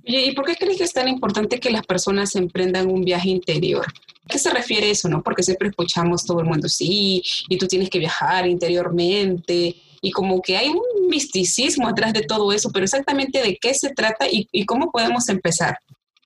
¿Y 0.04 0.34
por 0.34 0.46
qué 0.46 0.56
crees 0.56 0.78
que 0.80 0.84
es 0.84 0.92
tan 0.92 1.08
importante 1.08 1.62
que 1.62 1.70
las 1.70 1.86
personas 1.86 2.36
emprendan 2.36 2.90
un 2.90 3.06
viaje 3.06 3.30
interior? 3.30 3.86
¿A 4.26 4.28
qué 4.28 4.38
se 4.38 4.50
refiere 4.50 4.90
eso, 4.90 5.08
no? 5.08 5.22
Porque 5.24 5.44
siempre 5.44 5.70
escuchamos 5.70 6.26
todo 6.26 6.42
el 6.42 6.46
mundo, 6.46 6.68
sí, 6.68 7.24
y 7.48 7.58
tú 7.58 7.68
tienes 7.68 7.90
que 7.90 8.00
viajar 8.00 8.46
interiormente, 8.48 9.76
y 10.02 10.12
como 10.12 10.42
que 10.42 10.58
hay 10.58 10.68
un 10.68 10.93
misticismo 11.14 11.88
atrás 11.88 12.14
de 12.14 12.24
todo 12.24 12.52
eso, 12.52 12.72
pero 12.74 12.86
exactamente 12.86 13.42
de 13.42 13.58
qué 13.62 13.74
se 13.74 13.94
trata 13.94 14.26
y, 14.30 14.66
cómo 14.66 14.92
podemos 14.92 15.30
empezar. 15.30 15.78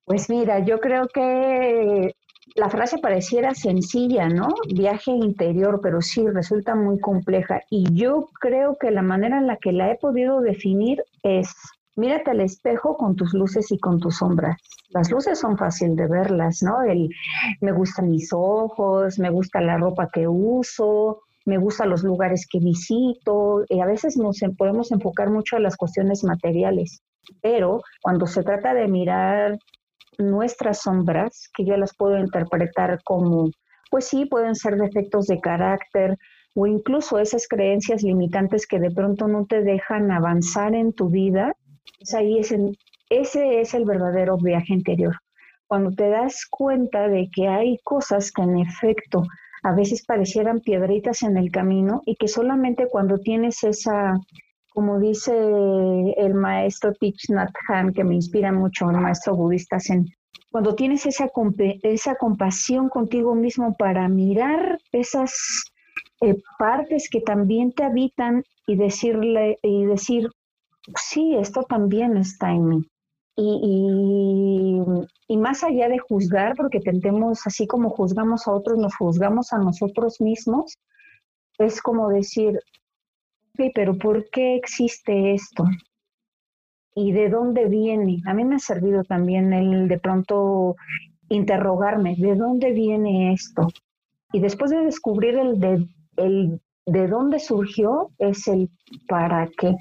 Pues 0.05 0.29
mira, 0.29 0.59
yo 0.59 0.79
creo 0.79 1.07
que 1.13 2.15
la 2.55 2.69
frase 2.69 2.97
pareciera 2.99 3.53
sencilla, 3.53 4.29
¿no? 4.29 4.47
Viaje 4.73 5.11
interior, 5.11 5.81
pero 5.83 6.01
sí 6.01 6.25
resulta 6.27 6.75
muy 6.75 6.99
compleja. 6.99 7.61
Y 7.69 7.93
yo 7.93 8.29
creo 8.39 8.77
que 8.79 8.91
la 8.91 9.01
manera 9.01 9.37
en 9.37 9.47
la 9.47 9.57
que 9.57 9.73
la 9.73 9.91
he 9.91 9.97
podido 9.97 10.39
definir 10.39 11.03
es, 11.23 11.53
mírate 11.97 12.31
al 12.31 12.39
espejo 12.39 12.95
con 12.95 13.15
tus 13.17 13.33
luces 13.33 13.69
y 13.71 13.79
con 13.79 13.99
tus 13.99 14.17
sombras. 14.17 14.55
Las 14.89 15.11
luces 15.11 15.37
son 15.39 15.57
fácil 15.57 15.97
de 15.97 16.07
verlas, 16.07 16.63
¿no? 16.63 16.81
El, 16.83 17.09
me 17.59 17.73
gustan 17.73 18.09
mis 18.09 18.29
ojos, 18.31 19.19
me 19.19 19.29
gusta 19.29 19.59
la 19.59 19.77
ropa 19.77 20.09
que 20.13 20.25
uso, 20.27 21.23
me 21.47 21.57
gustan 21.57 21.89
los 21.89 22.03
lugares 22.03 22.45
que 22.49 22.59
visito. 22.59 23.63
Y 23.69 23.79
a 23.79 23.85
veces 23.85 24.17
nos 24.17 24.39
podemos 24.57 24.91
enfocar 24.91 25.29
mucho 25.29 25.55
a 25.55 25.59
las 25.59 25.77
cuestiones 25.77 26.23
materiales. 26.23 27.01
Pero 27.41 27.81
cuando 28.01 28.27
se 28.27 28.43
trata 28.43 28.73
de 28.73 28.87
mirar 28.87 29.57
nuestras 30.17 30.81
sombras, 30.81 31.49
que 31.55 31.65
yo 31.65 31.77
las 31.77 31.95
puedo 31.95 32.17
interpretar 32.19 32.99
como, 33.03 33.49
pues 33.89 34.07
sí, 34.07 34.25
pueden 34.25 34.55
ser 34.55 34.75
defectos 34.75 35.27
de 35.27 35.39
carácter 35.39 36.17
o 36.55 36.67
incluso 36.67 37.19
esas 37.19 37.47
creencias 37.47 38.01
limitantes 38.03 38.65
que 38.65 38.79
de 38.79 38.91
pronto 38.91 39.27
no 39.27 39.45
te 39.45 39.61
dejan 39.61 40.11
avanzar 40.11 40.73
en 40.73 40.91
tu 40.91 41.09
vida, 41.09 41.53
pues 41.99 42.13
ahí 42.13 42.39
es 42.39 42.53
ese 43.09 43.61
es 43.61 43.73
el 43.73 43.85
verdadero 43.85 44.37
viaje 44.37 44.73
interior. 44.73 45.15
Cuando 45.67 45.91
te 45.91 46.09
das 46.09 46.45
cuenta 46.49 47.07
de 47.07 47.29
que 47.33 47.47
hay 47.47 47.77
cosas 47.83 48.31
que 48.31 48.41
en 48.41 48.57
efecto 48.57 49.23
a 49.67 49.73
veces 49.73 50.05
parecieran 50.05 50.61
piedritas 50.61 51.23
en 51.23 51.37
el 51.37 51.51
camino 51.51 52.01
y 52.05 52.15
que 52.15 52.27
solamente 52.27 52.87
cuando 52.89 53.19
tienes 53.19 53.63
esa 53.63 54.17
como 54.69 54.99
dice 54.99 55.33
el 56.17 56.35
maestro 56.35 56.93
Thich 56.93 57.31
Nhat 57.31 57.49
Hanh, 57.67 57.93
que 57.93 58.03
me 58.03 58.13
inspira 58.13 58.51
mucho, 58.51 58.87
el 58.91 58.97
maestro 58.97 59.35
budista 59.35 59.79
Zen, 59.79 60.05
cuando 60.51 60.75
tienes 60.75 61.07
esa, 61.07 61.31
esa 61.81 62.15
compasión 62.15 62.87
contigo 62.87 63.33
mismo 63.33 63.75
para 63.75 64.07
mirar 64.07 64.77
esas 64.91 65.33
eh, 66.21 66.35
partes 66.59 67.09
que 67.09 67.21
también 67.21 67.71
te 67.73 67.85
habitan 67.85 68.43
y 68.67 68.75
decirle 68.75 69.57
y 69.63 69.85
decir, 69.85 70.29
sí, 70.95 71.35
esto 71.35 71.63
también 71.63 72.15
está 72.15 72.51
en 72.51 72.67
mí. 72.67 72.87
Y, 73.39 74.81
y, 75.27 75.37
más 75.37 75.63
allá 75.63 75.89
de 75.89 75.99
juzgar, 75.99 76.55
porque 76.57 76.79
tendemos, 76.79 77.45
así 77.45 77.67
como 77.67 77.91
juzgamos 77.91 78.47
a 78.47 78.51
otros, 78.51 78.79
nos 78.79 78.95
juzgamos 78.95 79.53
a 79.53 79.59
nosotros 79.59 80.19
mismos, 80.19 80.79
es 81.59 81.79
como 81.79 82.09
decir, 82.09 82.59
pero 83.75 83.97
¿por 83.97 84.29
qué 84.31 84.55
existe 84.55 85.33
esto? 85.33 85.65
¿Y 86.95 87.11
de 87.11 87.29
dónde 87.29 87.65
viene? 87.65 88.21
A 88.25 88.33
mí 88.33 88.43
me 88.43 88.55
ha 88.55 88.59
servido 88.59 89.03
también 89.03 89.53
el 89.53 89.87
de 89.87 89.99
pronto 89.99 90.75
interrogarme, 91.29 92.15
¿de 92.17 92.35
dónde 92.35 92.71
viene 92.71 93.33
esto? 93.33 93.67
Y 94.31 94.39
después 94.39 94.71
de 94.71 94.83
descubrir 94.83 95.37
el 95.37 95.59
de, 95.59 95.87
el 96.17 96.61
de 96.85 97.07
dónde 97.07 97.39
surgió, 97.39 98.11
es 98.17 98.47
el 98.47 98.69
para 99.07 99.47
qué. 99.57 99.75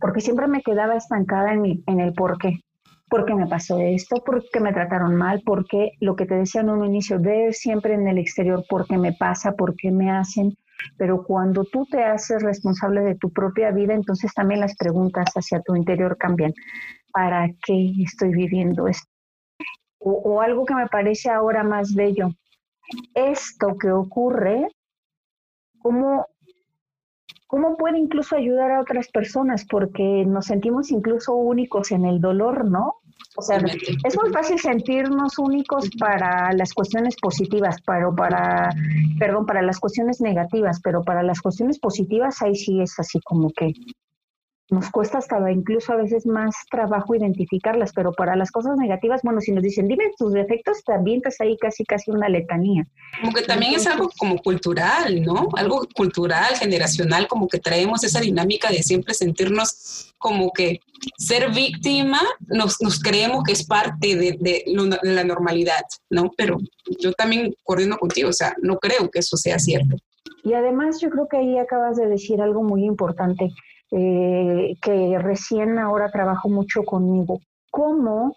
Porque 0.00 0.20
siempre 0.20 0.46
me 0.46 0.62
quedaba 0.62 0.96
estancada 0.96 1.52
en, 1.52 1.62
mi, 1.62 1.82
en 1.86 2.00
el 2.00 2.12
por 2.12 2.38
qué. 2.38 2.60
¿Por 3.08 3.24
qué 3.24 3.34
me 3.34 3.48
pasó 3.48 3.80
esto? 3.80 4.22
¿Por 4.24 4.44
qué 4.52 4.60
me 4.60 4.72
trataron 4.72 5.16
mal? 5.16 5.42
¿Por 5.44 5.66
qué 5.66 5.90
lo 6.00 6.14
que 6.14 6.26
te 6.26 6.36
decía 6.36 6.60
en 6.60 6.70
un 6.70 6.84
inicio, 6.84 7.18
ver 7.20 7.54
siempre 7.54 7.94
en 7.94 8.06
el 8.06 8.18
exterior 8.18 8.64
por 8.68 8.86
qué 8.86 8.98
me 8.98 9.12
pasa, 9.12 9.52
por 9.52 9.74
qué 9.74 9.90
me 9.90 10.12
hacen? 10.12 10.56
Pero 10.96 11.24
cuando 11.24 11.64
tú 11.64 11.86
te 11.86 12.04
haces 12.04 12.42
responsable 12.42 13.00
de 13.00 13.16
tu 13.16 13.32
propia 13.32 13.72
vida, 13.72 13.94
entonces 13.94 14.32
también 14.32 14.60
las 14.60 14.76
preguntas 14.76 15.26
hacia 15.34 15.60
tu 15.60 15.74
interior 15.74 16.16
cambian. 16.18 16.52
¿Para 17.12 17.48
qué 17.66 17.92
estoy 18.02 18.30
viviendo 18.30 18.86
esto? 18.86 19.08
O, 19.98 20.40
algo 20.40 20.64
que 20.64 20.74
me 20.74 20.86
parece 20.86 21.30
ahora 21.30 21.62
más 21.62 21.94
bello. 21.94 22.30
Esto 23.14 23.76
que 23.76 23.90
ocurre, 23.90 24.68
¿cómo, 25.80 26.26
¿cómo 27.50 27.76
puede 27.76 27.98
incluso 27.98 28.36
ayudar 28.36 28.70
a 28.70 28.80
otras 28.80 29.08
personas? 29.08 29.66
Porque 29.68 30.24
nos 30.24 30.46
sentimos 30.46 30.92
incluso 30.92 31.34
únicos 31.34 31.90
en 31.90 32.04
el 32.04 32.20
dolor, 32.20 32.70
¿no? 32.70 33.00
O 33.36 33.42
sea, 33.42 33.58
es 33.58 34.16
muy 34.16 34.32
fácil 34.32 34.58
sentirnos 34.58 35.38
únicos 35.38 35.88
para 35.98 36.52
las 36.52 36.72
cuestiones 36.72 37.16
positivas, 37.20 37.76
pero 37.84 38.14
para, 38.14 38.70
perdón, 39.18 39.46
para 39.46 39.62
las 39.62 39.80
cuestiones 39.80 40.20
negativas, 40.20 40.80
pero 40.82 41.02
para 41.02 41.22
las 41.22 41.40
cuestiones 41.40 41.78
positivas 41.78 42.40
ahí 42.40 42.54
sí 42.54 42.80
es 42.80 42.98
así 42.98 43.20
como 43.20 43.50
que 43.50 43.72
nos 44.70 44.88
cuesta 44.90 45.18
hasta 45.18 45.50
incluso 45.50 45.92
a 45.92 45.96
veces 45.96 46.26
más 46.26 46.54
trabajo 46.70 47.14
identificarlas, 47.14 47.92
pero 47.92 48.12
para 48.12 48.36
las 48.36 48.52
cosas 48.52 48.76
negativas, 48.76 49.22
bueno, 49.22 49.40
si 49.40 49.52
nos 49.52 49.62
dicen, 49.62 49.88
dime 49.88 50.12
tus 50.16 50.32
defectos, 50.32 50.84
también 50.84 51.18
estás 51.18 51.40
ahí 51.40 51.56
casi 51.56 51.84
casi 51.84 52.10
una 52.10 52.28
letanía. 52.28 52.86
Como 53.20 53.32
que 53.32 53.42
también 53.42 53.74
es 53.74 53.86
algo 53.86 54.10
como 54.16 54.38
cultural, 54.38 55.22
¿no? 55.22 55.48
Algo 55.56 55.86
cultural, 55.94 56.54
generacional, 56.56 57.26
como 57.26 57.48
que 57.48 57.58
traemos 57.58 58.04
esa 58.04 58.20
dinámica 58.20 58.70
de 58.70 58.82
siempre 58.82 59.12
sentirnos 59.14 60.14
como 60.18 60.52
que 60.52 60.80
ser 61.18 61.50
víctima, 61.50 62.20
nos, 62.46 62.80
nos 62.80 63.00
creemos 63.00 63.42
que 63.42 63.52
es 63.52 63.66
parte 63.66 64.14
de, 64.14 64.36
de, 64.38 64.64
de 64.66 65.12
la 65.12 65.24
normalidad, 65.24 65.82
¿no? 66.10 66.30
Pero 66.36 66.58
yo 67.00 67.12
también 67.12 67.54
coordino 67.64 67.96
contigo, 67.98 68.28
o 68.28 68.32
sea, 68.32 68.54
no 68.62 68.78
creo 68.78 69.10
que 69.10 69.18
eso 69.18 69.36
sea 69.36 69.58
cierto. 69.58 69.96
Y 70.44 70.54
además 70.54 71.00
yo 71.00 71.10
creo 71.10 71.26
que 71.28 71.38
ahí 71.38 71.58
acabas 71.58 71.96
de 71.96 72.06
decir 72.06 72.40
algo 72.40 72.62
muy 72.62 72.84
importante 72.84 73.50
eh, 73.90 74.76
que 74.80 75.18
recién 75.18 75.78
ahora 75.78 76.10
trabajo 76.10 76.48
mucho 76.48 76.82
conmigo, 76.84 77.40
cómo 77.70 78.36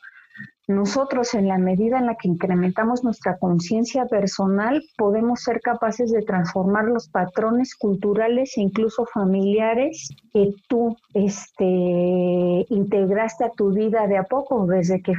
nosotros 0.75 1.33
en 1.33 1.47
la 1.47 1.57
medida 1.57 1.99
en 1.99 2.07
la 2.07 2.15
que 2.15 2.27
incrementamos 2.27 3.03
nuestra 3.03 3.37
conciencia 3.37 4.05
personal, 4.05 4.83
podemos 4.97 5.41
ser 5.41 5.61
capaces 5.61 6.11
de 6.11 6.21
transformar 6.21 6.85
los 6.85 7.07
patrones 7.09 7.75
culturales 7.75 8.57
e 8.57 8.61
incluso 8.61 9.05
familiares 9.05 10.09
que 10.31 10.53
tú 10.67 10.95
este, 11.13 12.65
integraste 12.69 13.45
a 13.45 13.51
tu 13.51 13.71
vida 13.71 14.07
de 14.07 14.17
a 14.17 14.23
poco, 14.23 14.65
desde 14.65 15.01
que 15.01 15.13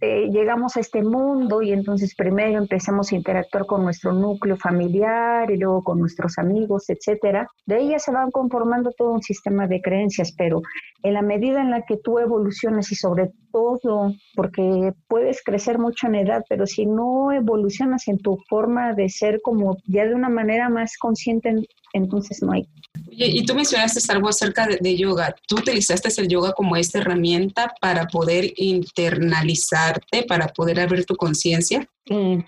eh, 0.00 0.28
llegamos 0.30 0.76
a 0.76 0.80
este 0.80 1.02
mundo 1.02 1.62
y 1.62 1.72
entonces 1.72 2.14
primero 2.14 2.58
empezamos 2.58 3.12
a 3.12 3.16
interactuar 3.16 3.66
con 3.66 3.82
nuestro 3.82 4.12
núcleo 4.12 4.56
familiar 4.56 5.50
y 5.50 5.56
luego 5.56 5.82
con 5.82 6.00
nuestros 6.00 6.38
amigos, 6.38 6.88
etcétera. 6.88 7.48
De 7.66 7.80
ella 7.80 7.98
se 7.98 8.12
van 8.12 8.30
conformando 8.30 8.92
todo 8.92 9.12
un 9.12 9.22
sistema 9.22 9.66
de 9.66 9.80
creencias, 9.80 10.34
pero 10.36 10.62
en 11.02 11.14
la 11.14 11.22
medida 11.22 11.60
en 11.60 11.70
la 11.70 11.82
que 11.82 11.96
tú 11.96 12.18
evolucionas 12.18 12.90
y 12.92 12.94
sobre 12.94 13.32
todo, 13.54 14.12
porque 14.34 14.92
puedes 15.06 15.40
crecer 15.44 15.78
mucho 15.78 16.08
en 16.08 16.16
edad, 16.16 16.42
pero 16.48 16.66
si 16.66 16.86
no 16.86 17.30
evolucionas 17.30 18.08
en 18.08 18.18
tu 18.18 18.36
forma 18.48 18.94
de 18.94 19.08
ser 19.08 19.40
como 19.42 19.78
ya 19.86 20.04
de 20.06 20.14
una 20.14 20.28
manera 20.28 20.68
más 20.68 20.98
consciente, 20.98 21.54
entonces 21.92 22.42
no 22.42 22.50
hay. 22.50 22.66
y 23.12 23.46
tú 23.46 23.54
mencionaste 23.54 24.00
algo 24.12 24.28
acerca 24.28 24.66
de, 24.66 24.96
yoga. 24.96 25.36
¿Tú 25.46 25.58
utilizaste 25.58 26.08
el 26.20 26.26
yoga 26.26 26.52
como 26.52 26.74
esta 26.74 26.98
herramienta 26.98 27.72
para 27.80 28.08
poder 28.08 28.52
internalizarte, 28.56 30.24
para 30.24 30.48
poder 30.48 30.80
abrir 30.80 31.06
tu 31.06 31.14
conciencia? 31.14 31.88
Sí, 32.06 32.44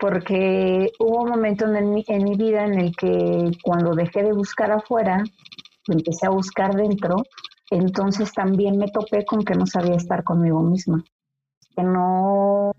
porque 0.00 0.90
hubo 0.98 1.22
un 1.22 1.30
momento 1.30 1.72
en 1.72 1.94
mi, 1.94 2.04
en 2.08 2.24
mi 2.24 2.36
vida 2.36 2.64
en 2.64 2.80
el 2.80 2.96
que 2.96 3.52
cuando 3.62 3.94
dejé 3.94 4.24
de 4.24 4.32
buscar 4.32 4.72
afuera, 4.72 5.22
empecé 5.86 6.26
a 6.26 6.30
buscar 6.30 6.74
dentro 6.74 7.22
entonces 7.76 8.32
también 8.32 8.76
me 8.78 8.88
topé 8.88 9.24
con 9.24 9.44
que 9.44 9.54
no 9.54 9.66
sabía 9.66 9.96
estar 9.96 10.24
conmigo 10.24 10.62
misma, 10.62 11.02
que 11.76 11.82
no, 11.82 12.72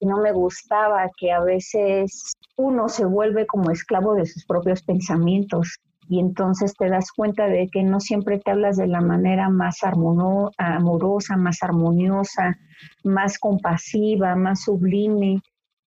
no 0.00 0.16
me 0.18 0.32
gustaba, 0.32 1.10
que 1.16 1.32
a 1.32 1.40
veces 1.40 2.34
uno 2.56 2.88
se 2.88 3.04
vuelve 3.04 3.46
como 3.46 3.70
esclavo 3.70 4.14
de 4.14 4.26
sus 4.26 4.44
propios 4.46 4.82
pensamientos 4.82 5.78
y 6.08 6.20
entonces 6.20 6.74
te 6.74 6.88
das 6.88 7.12
cuenta 7.12 7.46
de 7.48 7.68
que 7.68 7.82
no 7.82 8.00
siempre 8.00 8.38
te 8.38 8.50
hablas 8.50 8.78
de 8.78 8.86
la 8.86 9.02
manera 9.02 9.50
más 9.50 9.80
amorosa, 9.82 11.36
más 11.36 11.62
armoniosa, 11.62 12.56
más 13.04 13.38
compasiva, 13.38 14.34
más 14.34 14.62
sublime. 14.62 15.42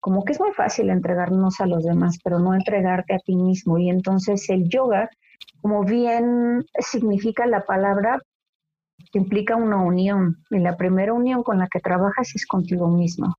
Como 0.01 0.25
que 0.25 0.33
es 0.33 0.39
muy 0.39 0.51
fácil 0.51 0.89
entregarnos 0.89 1.61
a 1.61 1.65
los 1.65 1.85
demás, 1.85 2.17
pero 2.23 2.39
no 2.39 2.53
entregarte 2.53 3.13
a 3.13 3.19
ti 3.19 3.37
mismo. 3.37 3.77
Y 3.77 3.89
entonces 3.89 4.49
el 4.49 4.67
yoga, 4.67 5.09
como 5.61 5.85
bien 5.85 6.65
significa 6.79 7.45
la 7.45 7.61
palabra, 7.61 8.19
implica 9.19 9.55
una 9.55 9.77
unión 9.77 10.37
y 10.49 10.59
la 10.59 10.77
primera 10.77 11.13
unión 11.13 11.43
con 11.43 11.59
la 11.59 11.67
que 11.67 11.79
trabajas 11.79 12.35
es 12.35 12.45
contigo 12.45 12.87
mismo. 12.87 13.35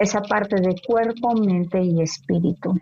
Esa 0.00 0.22
parte 0.22 0.56
de 0.56 0.74
cuerpo, 0.86 1.34
mente 1.34 1.82
y 1.82 2.00
espíritu. 2.02 2.74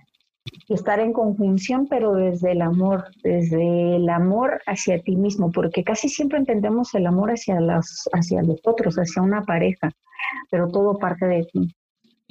y 0.68 0.74
estar 0.74 0.98
en 0.98 1.12
conjunción, 1.12 1.86
pero 1.88 2.14
desde 2.14 2.52
el 2.52 2.62
amor, 2.62 3.04
desde 3.22 3.96
el 3.96 4.08
amor 4.08 4.60
hacia 4.66 5.00
ti 5.00 5.14
mismo, 5.16 5.52
porque 5.52 5.84
casi 5.84 6.08
siempre 6.08 6.38
entendemos 6.38 6.94
el 6.94 7.06
amor 7.06 7.30
hacia, 7.30 7.60
las, 7.60 8.08
hacia 8.12 8.42
los 8.42 8.60
otros, 8.64 8.96
hacia 8.96 9.22
una 9.22 9.42
pareja, 9.42 9.92
pero 10.50 10.68
todo 10.68 10.98
parte 10.98 11.26
de 11.26 11.44
ti. 11.44 11.74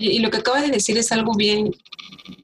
Y, 0.01 0.19
lo 0.19 0.31
que 0.31 0.37
acabas 0.37 0.63
de 0.63 0.71
decir 0.71 0.97
es 0.97 1.11
algo 1.11 1.33
bien, 1.35 1.71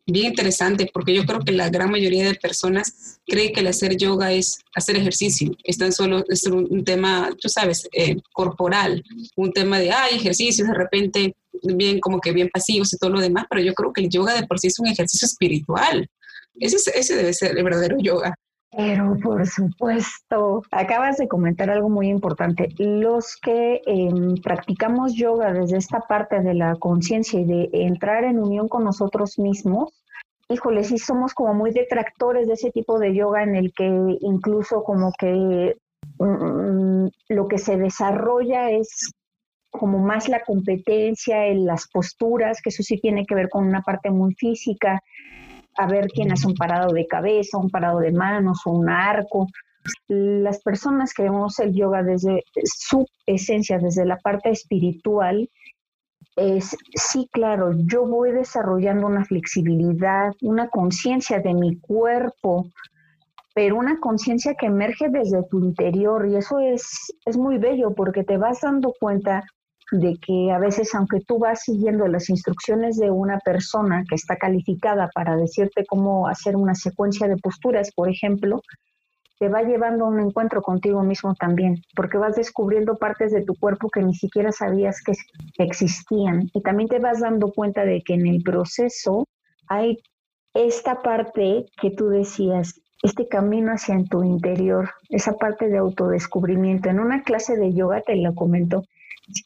bien 0.06 0.28
interesante, 0.28 0.88
porque 0.94 1.14
yo 1.14 1.26
creo 1.26 1.40
que 1.40 1.52
la 1.52 1.70
gran 1.70 1.90
mayoría 1.90 2.26
de 2.26 2.36
personas 2.36 3.20
cree 3.26 3.52
que 3.52 3.62
el 3.62 3.68
hacer 3.68 3.98
yoga 3.98 4.32
es 4.32 4.60
hacer 4.76 4.96
ejercicio. 4.96 5.52
Es 5.64 5.78
tan 5.80 5.92
solo 5.92 6.24
es 6.30 6.46
un, 6.46 6.84
tema, 6.86 7.30
tú 7.42 7.50
sabes, 7.50 7.90
eh, 7.92 8.18
corporal, 8.32 9.04
un 9.36 9.52
tema 9.52 9.80
de, 9.80 9.92
ay, 9.92 10.16
ejercicios, 10.16 10.68
de 10.68 10.74
repente 10.74 11.36
bien 11.64 12.00
como 12.00 12.20
que 12.20 12.32
bien 12.32 12.50
pasivos 12.54 12.94
y 12.94 12.98
todo 12.98 13.10
lo 13.10 13.20
demás, 13.20 13.46
pero 13.50 13.62
yo 13.62 13.74
creo 13.74 13.92
que 13.92 14.02
el 14.02 14.10
yoga 14.10 14.36
de 14.36 14.46
por 14.46 14.60
sí 14.60 14.68
es 14.68 14.78
un 14.80 14.88
ejercicio 14.88 15.26
espiritual. 15.26 16.08
Ese, 16.60 16.78
ese 16.94 17.16
debe 17.16 17.34
ser 17.34 17.58
el 17.58 17.64
verdadero 17.64 17.98
yoga. 18.00 18.36
Pero 18.78 19.18
por 19.24 19.48
supuesto, 19.48 20.62
acabas 20.70 21.18
de 21.18 21.28
comentar 21.28 21.68
algo 21.72 21.90
muy 21.90 22.10
importante. 22.10 22.70
Los 22.78 23.36
que 23.38 23.82
em, 23.88 24.36
practicamos 24.36 25.16
yoga 25.16 25.52
desde 25.52 25.78
esta 25.78 26.02
parte 26.02 26.42
de 26.42 26.54
la 26.54 26.76
conciencia 26.76 27.40
y 27.40 27.46
de 27.46 27.70
entrar 27.74 28.24
en 28.24 28.38
unión 28.38 28.68
con 28.68 28.84
nosotros 28.84 29.40
mismos, 29.40 29.92
híjole, 30.48 30.84
sí 30.84 31.00
somos 31.00 31.34
como 31.34 31.56
muy 31.56 31.72
detractores 31.72 32.48
de 32.48 32.54
ese 32.54 32.70
tipo 32.70 33.00
de 33.00 33.16
yoga 33.16 33.42
en 33.42 33.56
el 33.56 33.74
que 33.74 33.88
incluso 34.22 34.84
como 34.84 35.12
que 35.18 35.76
mm, 36.20 37.08
lo 37.30 37.48
que 37.48 37.58
se 37.58 37.78
desarrolla 37.78 38.70
es 38.70 39.12
como 39.72 39.98
más 39.98 40.30
la 40.30 40.44
competencia 40.44 41.48
en 41.48 41.66
las 41.66 41.88
posturas, 41.88 42.62
que 42.62 42.70
eso 42.70 42.84
sí 42.84 43.00
tiene 43.00 43.26
que 43.26 43.34
ver 43.34 43.50
con 43.50 43.66
una 43.66 43.82
parte 43.82 44.12
muy 44.12 44.36
física, 44.36 45.02
a 45.78 45.88
ver 45.88 46.08
quién 46.08 46.32
hace 46.32 46.48
un 46.48 46.56
parado 46.56 46.94
de 46.94 47.08
cabeza, 47.08 47.58
un 47.58 47.70
parado 47.70 48.00
de 48.00 48.12
manos 48.12 48.62
o 48.66 48.72
un 48.72 48.90
arco. 48.90 49.48
Las 50.08 50.62
personas 50.62 51.14
que 51.14 51.24
vemos 51.24 51.60
el 51.60 51.74
yoga 51.74 52.04
desde 52.04 52.44
su 52.64 53.06
esencia, 53.26 53.78
desde 53.78 54.06
la 54.06 54.18
parte 54.18 54.50
espiritual, 54.50 55.50
es, 56.36 56.76
sí, 56.94 57.28
claro, 57.32 57.72
yo 57.76 58.06
voy 58.06 58.32
desarrollando 58.32 59.08
una 59.08 59.26
flexibilidad, 59.26 60.32
una 60.42 60.70
conciencia 60.70 61.40
de 61.40 61.54
mi 61.54 61.80
cuerpo, 61.80 62.68
pero 63.56 63.76
una 63.76 64.00
conciencia 64.00 64.54
que 64.54 64.68
emerge 64.68 65.10
desde 65.10 65.42
tu 65.50 65.60
interior 65.60 66.28
y 66.28 66.36
eso 66.36 66.60
es, 66.60 67.12
es 67.26 67.38
muy 67.38 67.58
bello 67.58 67.96
porque 67.96 68.24
te 68.24 68.38
vas 68.38 68.62
dando 68.62 68.94
cuenta 69.00 69.44
de 69.92 70.18
que 70.18 70.52
a 70.52 70.60
veces 70.60 70.94
aunque 70.96 71.22
tú 71.22 71.40
vas 71.40 71.62
siguiendo 71.62 72.08
las 72.08 72.30
instrucciones 72.30 72.98
de 72.98 73.10
una 73.12 73.40
persona 73.40 74.04
que 74.08 74.16
está 74.16 74.36
calificada 74.36 75.10
para 75.14 75.36
decirte 75.36 75.86
cómo 75.86 76.28
hacer 76.28 76.56
una 76.56 76.76
secuencia 76.76 77.28
de 77.28 77.38
posturas, 77.38 77.92
por 77.94 78.10
ejemplo, 78.10 78.62
te 79.40 79.50
va 79.50 79.62
llevando 79.62 80.06
a 80.06 80.10
un 80.10 80.20
encuentro 80.20 80.62
contigo 80.62 81.04
mismo 81.04 81.36
también, 81.36 81.82
porque 81.96 82.18
vas 82.18 82.36
descubriendo 82.36 82.98
partes 82.98 83.32
de 83.32 83.44
tu 83.44 83.56
cuerpo 83.56 83.90
que 83.90 84.02
ni 84.02 84.16
siquiera 84.16 84.52
sabías 84.52 85.02
que 85.02 85.14
existían 85.64 86.50
y 86.54 86.62
también 86.62 86.90
te 86.90 87.00
vas 87.00 87.20
dando 87.20 87.52
cuenta 87.52 87.86
de 87.86 88.02
que 88.02 88.16
en 88.16 88.26
el 88.26 88.42
proceso 88.42 89.26
hay 89.68 90.00
esta 90.54 91.02
parte 91.02 91.66
que 91.80 91.92
tú 91.92 92.10
decías, 92.10 92.82
este 93.04 93.28
camino 93.28 93.72
hacia 93.72 94.04
tu 94.06 94.24
interior, 94.24 94.90
esa 95.10 95.34
parte 95.34 95.70
de 95.70 95.78
autodescubrimiento. 95.78 96.90
En 96.90 97.00
una 97.00 97.22
clase 97.22 97.56
de 97.56 97.74
yoga 97.74 98.02
te 98.02 98.16
lo 98.16 98.34
comento, 98.34 98.82
como 98.82 98.97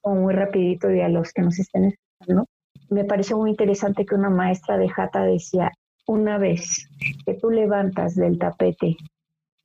muy 0.03 0.33
rapidito 0.33 0.91
y 0.91 1.01
a 1.01 1.09
los 1.09 1.31
que 1.33 1.41
nos 1.41 1.59
estén 1.59 1.85
escuchando, 1.85 2.45
me 2.89 3.05
pareció 3.05 3.37
muy 3.37 3.51
interesante 3.51 4.05
que 4.05 4.15
una 4.15 4.29
maestra 4.29 4.77
de 4.77 4.89
Jata 4.89 5.23
decía, 5.23 5.71
una 6.07 6.37
vez 6.37 6.87
que 7.25 7.35
tú 7.35 7.49
levantas 7.49 8.15
del 8.15 8.37
tapete 8.37 8.97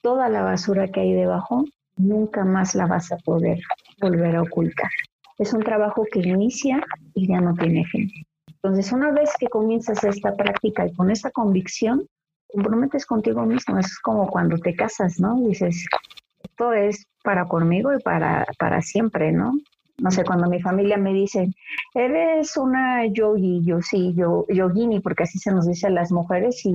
toda 0.01 0.29
la 0.29 0.43
basura 0.43 0.87
que 0.89 1.01
hay 1.01 1.13
debajo, 1.15 1.65
nunca 1.97 2.45
más 2.45 2.77
la 2.77 2.87
vas 2.87 3.11
a 3.11 3.17
poder 3.17 3.59
volver 4.01 4.37
a 4.37 4.43
ocultar. 4.43 4.91
Es 5.39 5.53
un 5.53 5.65
trabajo 5.65 6.05
que 6.11 6.21
inicia 6.21 6.81
y 7.15 7.27
ya 7.27 7.41
no 7.41 7.55
tiene 7.55 7.85
fin. 7.87 8.09
Entonces, 8.47 8.93
una 8.93 9.11
vez 9.11 9.31
que 9.39 9.49
comienzas 9.49 10.05
esta 10.05 10.35
práctica 10.37 10.87
y 10.87 10.95
con 10.95 11.11
esta 11.11 11.31
convicción, 11.31 12.07
comprometes 12.47 13.05
contigo 13.05 13.45
mismo. 13.45 13.79
Es 13.79 13.99
como 13.99 14.29
cuando 14.29 14.57
te 14.59 14.75
casas, 14.75 15.19
¿no? 15.19 15.41
Dices, 15.41 15.87
esto 16.43 16.73
es 16.73 17.07
para 17.23 17.47
conmigo 17.47 17.93
y 17.93 18.01
para, 18.01 18.47
para 18.59 18.81
siempre, 18.83 19.33
¿no? 19.33 19.53
No 19.99 20.11
sé, 20.11 20.25
cuando 20.25 20.49
mi 20.49 20.61
familia 20.61 20.97
me 20.97 21.13
dice, 21.13 21.50
eres 21.95 22.56
una 22.56 23.06
yogi, 23.06 23.63
yo 23.65 23.80
sí, 23.80 24.15
yo, 24.17 24.45
yogini, 24.49 25.00
porque 25.00 25.25
así 25.25 25.39
se 25.39 25.52
nos 25.52 25.67
dice 25.67 25.87
a 25.87 25.91
las 25.91 26.13
mujeres, 26.13 26.65
y, 26.65 26.75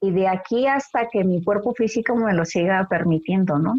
y 0.00 0.10
de 0.10 0.28
aquí 0.28 0.66
hasta 0.66 1.08
que 1.10 1.24
mi 1.24 1.42
cuerpo 1.42 1.74
físico 1.74 2.14
me 2.16 2.34
lo 2.34 2.44
siga 2.44 2.86
permitiendo, 2.88 3.58
¿no? 3.58 3.74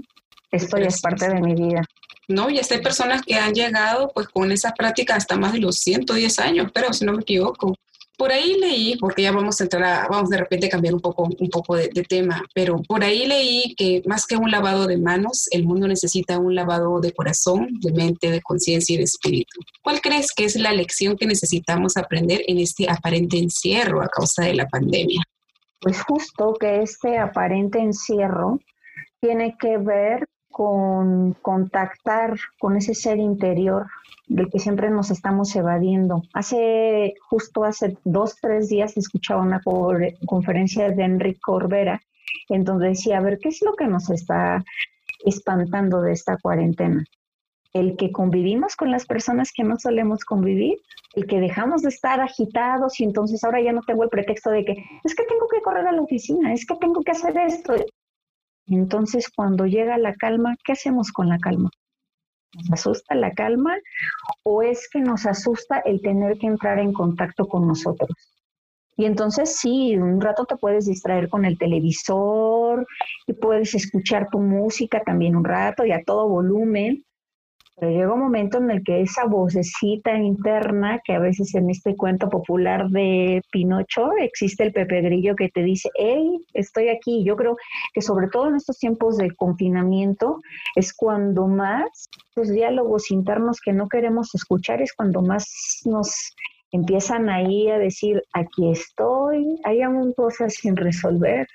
Esto 0.52 0.78
ya 0.78 0.88
es 0.88 1.02
parte 1.02 1.30
de 1.30 1.42
mi 1.42 1.54
vida. 1.54 1.84
No, 2.28 2.50
y 2.50 2.58
hay 2.58 2.82
personas 2.82 3.22
que 3.22 3.36
han 3.36 3.54
llegado 3.54 4.12
pues 4.14 4.28
con 4.30 4.52
esa 4.52 4.72
práctica 4.74 5.16
hasta 5.16 5.38
más 5.38 5.54
de 5.54 5.60
los 5.60 5.80
110 5.80 6.40
años, 6.40 6.72
pero 6.74 6.92
si 6.92 7.06
no 7.06 7.14
me 7.14 7.22
equivoco. 7.22 7.76
Por 8.18 8.32
ahí 8.32 8.58
leí, 8.60 8.98
porque 8.98 9.24
ya 9.24 9.32
vamos 9.32 9.60
a 9.60 9.64
entrar, 9.64 9.84
a, 9.84 10.08
vamos 10.08 10.30
de 10.30 10.38
repente 10.38 10.68
a 10.68 10.70
cambiar 10.70 10.94
un 10.94 11.02
poco, 11.02 11.24
un 11.24 11.50
poco 11.50 11.76
de, 11.76 11.90
tema, 12.08 12.44
pero 12.54 12.82
por 12.84 13.04
ahí 13.04 13.26
leí 13.26 13.74
que 13.76 14.02
más 14.06 14.26
que 14.26 14.38
un 14.38 14.52
lavado 14.52 14.86
de 14.86 14.98
manos, 14.98 15.48
el 15.52 15.66
mundo 15.66 15.88
necesita 15.88 16.38
un 16.38 16.56
lavado 16.56 17.00
de 17.00 17.12
corazón, 17.12 17.68
de 17.82 17.92
mente, 17.92 18.32
de 18.32 18.42
conciencia 18.42 18.94
y 18.94 18.98
de 18.98 19.04
espíritu. 19.04 19.60
¿Cuál 19.82 20.02
crees 20.02 20.32
que 20.34 20.46
es 20.46 20.56
la 20.56 20.72
lección 20.72 21.18
que 21.18 21.26
necesitamos 21.26 21.98
aprender 21.98 22.42
en 22.48 22.60
este 22.60 22.90
aparente 22.90 23.38
encierro 23.38 24.02
a 24.02 24.08
causa 24.08 24.44
de 24.44 24.54
la 24.54 24.68
pandemia? 24.68 25.22
Pues 25.82 26.02
justo 26.04 26.54
que 26.60 26.82
este 26.82 27.18
aparente 27.18 27.80
encierro 27.80 28.60
tiene 29.20 29.56
que 29.60 29.78
ver 29.78 30.28
con 30.56 31.34
contactar 31.42 32.38
con 32.60 32.78
ese 32.78 32.94
ser 32.94 33.18
interior 33.18 33.88
del 34.26 34.50
que 34.50 34.60
siempre 34.60 34.90
nos 34.90 35.12
estamos 35.12 35.54
evadiendo. 35.54 36.24
Hace, 36.34 37.16
justo 37.30 37.66
hace 37.66 37.98
dos, 38.06 38.38
tres 38.40 38.70
días 38.70 38.96
escuchaba 38.96 39.42
una 39.42 39.62
conferencia 40.26 40.90
de 40.92 41.04
Enrique 41.04 41.42
Corbera 41.42 42.02
en 42.48 42.64
donde 42.64 42.88
decía, 42.88 43.18
a 43.18 43.22
ver, 43.22 43.38
¿qué 43.38 43.50
es 43.50 43.62
lo 43.64 43.74
que 43.74 43.88
nos 43.88 44.10
está 44.10 44.64
espantando 45.26 46.02
de 46.02 46.14
esta 46.14 46.38
cuarentena? 46.38 47.04
El 47.74 47.98
que 47.98 48.14
convivimos 48.14 48.78
con 48.78 48.92
las 48.92 49.06
personas 49.06 49.52
que 49.54 49.66
no 49.66 49.78
solemos 49.78 50.24
convivir, 50.24 50.78
el 51.16 51.28
que 51.28 51.42
dejamos 51.42 51.82
de 51.82 51.90
estar 51.90 52.22
agitados 52.22 52.98
y 53.02 53.04
entonces 53.04 53.44
ahora 53.44 53.62
ya 53.62 53.74
no 53.74 53.82
tengo 53.82 54.04
el 54.04 54.10
pretexto 54.10 54.52
de 54.52 54.64
que 54.64 54.86
es 55.04 55.16
que 55.16 55.26
tengo 55.26 55.50
que 55.50 55.62
correr 55.62 55.86
a 55.86 55.92
la 55.92 56.02
oficina, 56.02 56.54
es 56.54 56.66
que 56.66 56.76
tengo 56.78 57.04
que 57.04 57.12
hacer 57.12 57.38
esto. 57.40 57.74
Entonces, 58.68 59.30
cuando 59.30 59.66
llega 59.66 59.98
la 59.98 60.16
calma, 60.16 60.56
¿qué 60.64 60.74
hacemos 60.74 61.12
con 61.12 61.30
la 61.30 61.38
calma? 61.38 61.70
¿Nos 62.54 62.72
asusta 62.72 63.16
la 63.16 63.32
calma 63.32 63.76
o 64.44 64.62
es 64.64 64.88
que 64.90 65.00
nos 65.00 65.26
asusta 65.26 65.80
el 65.80 66.02
tener 66.02 66.38
que 66.38 66.48
entrar 66.48 66.80
en 66.80 66.94
contacto 66.94 67.48
con 67.48 67.68
nosotros? 67.68 68.10
Y 68.98 69.06
entonces 69.06 69.58
sí, 69.58 69.98
un 69.98 70.22
rato 70.22 70.46
te 70.46 70.56
puedes 70.56 70.86
distraer 70.86 71.28
con 71.28 71.44
el 71.44 71.58
televisor 71.58 72.88
y 73.28 73.34
puedes 73.34 73.76
escuchar 73.76 74.30
tu 74.32 74.40
música 74.40 75.02
también 75.04 75.36
un 75.36 75.44
rato 75.44 75.86
y 75.86 75.92
a 75.92 76.04
todo 76.04 76.30
volumen, 76.30 77.04
pero 77.78 77.92
llega 77.92 78.14
un 78.14 78.22
momento 78.22 78.58
en 78.58 78.72
el 78.72 78.84
que 78.84 79.02
esa 79.02 79.26
vocecita 79.26 80.18
interna, 80.18 81.02
que 81.04 81.14
a 81.14 81.20
veces 81.20 81.54
en 81.56 81.70
este 81.70 81.96
cuento 81.96 82.30
popular 82.30 82.90
de 82.90 83.42
Pinocho 83.52 84.12
existe 84.18 84.64
el 84.64 84.72
Pepe 84.72 85.02
Grillo 85.02 85.36
que 85.36 85.50
te 85.50 85.62
dice, 85.62 85.90
hey, 85.96 86.40
estoy 86.54 86.88
aquí. 86.88 87.24
Yo 87.26 87.36
creo 87.36 87.58
que 87.94 88.02
sobre 88.02 88.28
todo 88.30 88.48
en 88.48 88.56
estos 88.56 88.78
tiempos 88.78 89.18
de 89.18 89.36
confinamiento 89.36 90.40
es 90.76 90.94
cuando 90.94 91.48
más 91.48 92.10
los 92.36 92.50
diálogos 92.50 93.12
internos 93.12 93.60
que 93.60 93.74
no 93.74 93.90
queremos 93.90 94.34
escuchar, 94.34 94.82
es 94.82 94.94
cuando 94.94 95.22
más 95.22 95.82
nos 95.86 96.34
empiezan 96.72 97.30
ahí 97.30 97.70
a 97.70 97.78
decir, 97.78 98.22
aquí 98.34 98.70
estoy, 98.72 99.60
hay 99.64 99.82
aún 99.82 100.14
cosas 100.14 100.54
sin 100.54 100.76
resolver, 100.76 101.48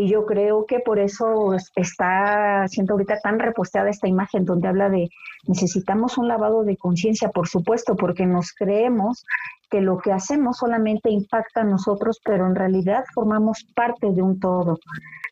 y 0.00 0.08
yo 0.08 0.26
creo 0.26 0.64
que 0.64 0.78
por 0.78 1.00
eso 1.00 1.56
está 1.74 2.68
siendo 2.68 2.94
ahorita 2.94 3.18
tan 3.20 3.40
reposteada 3.40 3.90
esta 3.90 4.06
imagen 4.06 4.44
donde 4.44 4.68
habla 4.68 4.88
de 4.88 5.10
necesitamos 5.48 6.16
un 6.18 6.28
lavado 6.28 6.62
de 6.62 6.76
conciencia, 6.76 7.30
por 7.30 7.48
supuesto, 7.48 7.96
porque 7.96 8.24
nos 8.24 8.52
creemos 8.52 9.26
que 9.68 9.80
lo 9.80 9.98
que 9.98 10.12
hacemos 10.12 10.58
solamente 10.58 11.10
impacta 11.10 11.62
a 11.62 11.64
nosotros, 11.64 12.20
pero 12.24 12.46
en 12.46 12.54
realidad 12.54 13.04
formamos 13.12 13.66
parte 13.74 14.12
de 14.12 14.22
un 14.22 14.38
todo. 14.38 14.78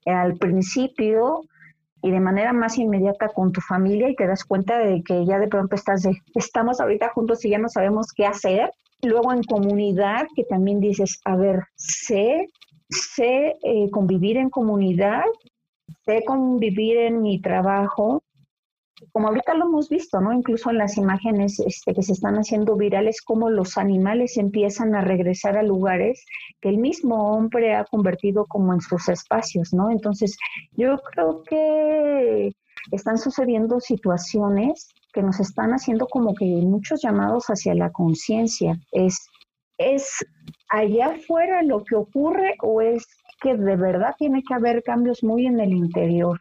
Al 0.05 0.35
principio 0.35 1.43
y 2.03 2.11
de 2.11 2.21
manera 2.21 2.53
más 2.53 2.77
inmediata 2.77 3.29
con 3.29 3.53
tu 3.53 3.61
familia 3.61 4.11
y 4.11 4.17
te 4.17 4.27
das 4.27 4.45
cuenta 4.45 4.79
de 4.79 5.01
que 5.05 5.25
ya 5.25 5.39
de 5.39 5.47
pronto 5.47 5.77
estás 5.77 6.03
de, 6.03 6.21
estamos 6.35 6.81
ahorita 6.81 7.11
juntos 7.11 7.45
y 7.45 7.51
ya 7.51 7.59
no 7.59 7.69
sabemos 7.69 8.09
qué 8.13 8.27
hacer. 8.27 8.73
Luego 9.03 9.33
en 9.33 9.45
comunidad, 9.45 10.27
que 10.35 10.43
también 10.43 10.81
dices, 10.81 11.21
a 11.25 11.37
ver, 11.37 11.63
sé 11.77 12.49
sé 12.89 13.57
eh, 13.63 13.91
convivir 13.91 14.37
en 14.37 14.51
comunidad, 14.51 15.25
sé 16.05 16.25
convivir 16.25 16.99
en 16.99 17.23
mi 17.23 17.41
trabajo, 17.41 18.23
como 19.13 19.29
ahorita 19.29 19.55
lo 19.55 19.67
hemos 19.67 19.89
visto, 19.89 20.21
¿no? 20.21 20.33
Incluso 20.33 20.71
en 20.71 20.79
las 20.79 20.97
imágenes 20.97 21.61
este, 21.61 21.93
que 21.93 22.03
se 22.03 22.13
están 22.13 22.37
haciendo 22.37 22.77
virales, 22.77 23.21
como 23.21 23.51
los 23.51 23.77
animales 23.77 24.39
empiezan 24.39 24.95
a 24.95 25.03
regresar 25.03 25.59
a 25.59 25.63
lugares 25.63 26.25
que 26.61 26.71
el 26.71 26.79
mismo 26.79 27.33
hombre 27.33 27.75
ha 27.75 27.85
convertido 27.85 28.47
como 28.47 28.73
en 28.73 28.81
sus 28.81 29.09
espacios, 29.09 29.75
¿no? 29.75 29.91
Entonces, 29.91 30.37
yo 30.73 30.97
creo 31.13 31.43
que 31.43 32.53
están 32.91 33.19
sucediendo 33.19 33.81
situaciones 33.81 34.89
que 35.13 35.23
nos 35.23 35.41
están 35.41 35.73
haciendo 35.73 36.07
como 36.07 36.35
que 36.35 36.45
muchos 36.45 37.03
llamados 37.03 37.47
hacia 37.47 37.75
la 37.75 37.91
conciencia. 37.91 38.79
Es, 38.93 39.29
es 39.79 40.09
allá 40.71 41.09
afuera 41.09 41.63
lo 41.63 41.85
que 41.85 41.97
ocurre 41.97 42.55
o 42.63 42.81
es 42.81 43.07
que 43.41 43.57
de 43.57 43.77
verdad 43.77 44.15
tiene 44.19 44.43
que 44.47 44.55
haber 44.55 44.83
cambios 44.83 45.23
muy 45.23 45.47
en 45.47 45.61
el 45.61 45.73
interior. 45.73 46.41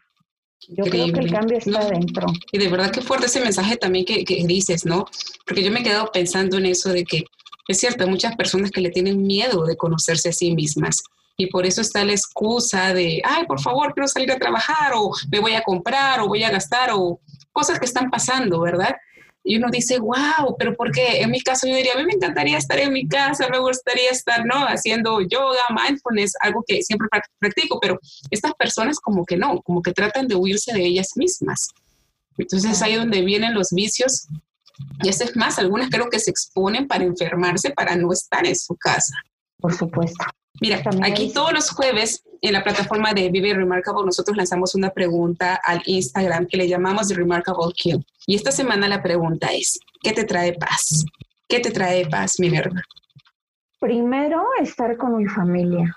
Yo 0.69 0.85
creo 0.85 1.11
que 1.13 1.19
el 1.19 1.31
cambio 1.31 1.57
está 1.57 1.79
adentro. 1.79 2.27
Y 2.51 2.57
de 2.57 2.69
verdad 2.69 2.91
que 2.91 3.01
fuerte 3.01 3.27
ese 3.27 3.41
mensaje 3.41 3.77
también 3.77 4.05
que, 4.05 4.23
que, 4.23 4.45
dices, 4.47 4.85
¿no? 4.85 5.05
Porque 5.45 5.63
yo 5.63 5.71
me 5.71 5.81
he 5.81 5.83
quedado 5.83 6.09
pensando 6.11 6.57
en 6.57 6.65
eso 6.65 6.89
de 6.89 7.03
que 7.03 7.25
es 7.67 7.79
cierto, 7.79 8.03
hay 8.03 8.09
muchas 8.09 8.35
personas 8.35 8.71
que 8.71 8.81
le 8.81 8.89
tienen 8.89 9.25
miedo 9.25 9.65
de 9.65 9.75
conocerse 9.75 10.29
a 10.29 10.33
sí 10.33 10.53
mismas. 10.53 11.03
Y 11.37 11.47
por 11.47 11.65
eso 11.65 11.81
está 11.81 12.05
la 12.05 12.13
excusa 12.13 12.93
de, 12.93 13.21
ay, 13.25 13.45
por 13.45 13.59
favor, 13.59 13.93
quiero 13.93 14.07
salir 14.07 14.31
a 14.31 14.39
trabajar 14.39 14.93
o 14.95 15.11
me 15.31 15.39
voy 15.39 15.53
a 15.53 15.63
comprar 15.63 16.21
o 16.21 16.27
voy 16.27 16.43
a 16.43 16.51
gastar 16.51 16.91
o 16.93 17.19
cosas 17.51 17.79
que 17.79 17.85
están 17.85 18.09
pasando, 18.09 18.61
¿verdad? 18.61 18.95
Y 19.47 19.57
uno 19.57 19.67
dice, 19.71 19.99
wow, 19.99 20.57
pero 20.57 20.75
porque 20.75 21.21
en 21.21 21.29
mi 21.29 21.39
caso 21.39 21.67
yo 21.67 21.75
diría, 21.75 21.93
a 21.93 21.97
mí 21.97 22.03
me 22.03 22.13
encantaría 22.13 22.57
estar 22.57 22.79
en 22.79 22.91
mi 22.91 23.07
casa, 23.07 23.47
me 23.47 23.59
gustaría 23.59 24.09
estar, 24.09 24.43
¿no? 24.43 24.65
Haciendo 24.65 25.21
yoga, 25.21 25.61
mindfulness, 25.69 26.33
algo 26.41 26.63
que 26.67 26.81
siempre 26.81 27.07
practico, 27.37 27.79
pero 27.79 27.99
estas 28.31 28.53
personas 28.55 28.99
como 28.99 29.23
que 29.23 29.37
no, 29.37 29.61
como 29.61 29.83
que 29.83 29.93
tratan 29.93 30.27
de 30.27 30.33
huirse 30.33 30.73
de 30.73 30.83
ellas 30.83 31.11
mismas. 31.15 31.69
Entonces 32.39 32.81
ahí 32.81 32.95
donde 32.95 33.21
vienen 33.21 33.53
los 33.53 33.69
vicios. 33.69 34.27
Y 35.03 35.09
eso 35.09 35.23
es 35.23 35.35
más, 35.35 35.59
algunas 35.59 35.91
creo 35.91 36.09
que 36.09 36.19
se 36.19 36.31
exponen 36.31 36.87
para 36.87 37.03
enfermarse, 37.03 37.69
para 37.69 37.95
no 37.95 38.11
estar 38.11 38.47
en 38.47 38.55
su 38.55 38.75
casa. 38.75 39.13
Por 39.59 39.73
supuesto. 39.75 40.25
Mira, 40.59 40.81
aquí 41.03 41.31
todos 41.31 41.53
los 41.53 41.69
jueves 41.69 42.23
en 42.41 42.53
la 42.53 42.63
plataforma 42.63 43.13
de 43.13 43.29
Vive 43.29 43.53
Remarkable 43.53 44.05
nosotros 44.05 44.37
lanzamos 44.37 44.75
una 44.75 44.89
pregunta 44.89 45.55
al 45.63 45.81
Instagram 45.85 46.47
que 46.47 46.57
le 46.57 46.67
llamamos 46.67 47.15
Remarkable 47.15 47.73
Kill. 47.75 48.05
Y 48.27 48.35
esta 48.35 48.51
semana 48.51 48.87
la 48.87 49.01
pregunta 49.01 49.47
es, 49.53 49.79
¿qué 50.01 50.11
te 50.11 50.23
trae 50.23 50.53
paz? 50.53 51.05
¿Qué 51.47 51.59
te 51.59 51.71
trae 51.71 52.07
paz, 52.07 52.39
Minerva? 52.39 52.81
Primero, 53.79 54.43
estar 54.61 54.97
con 54.97 55.17
mi 55.17 55.25
familia, 55.25 55.95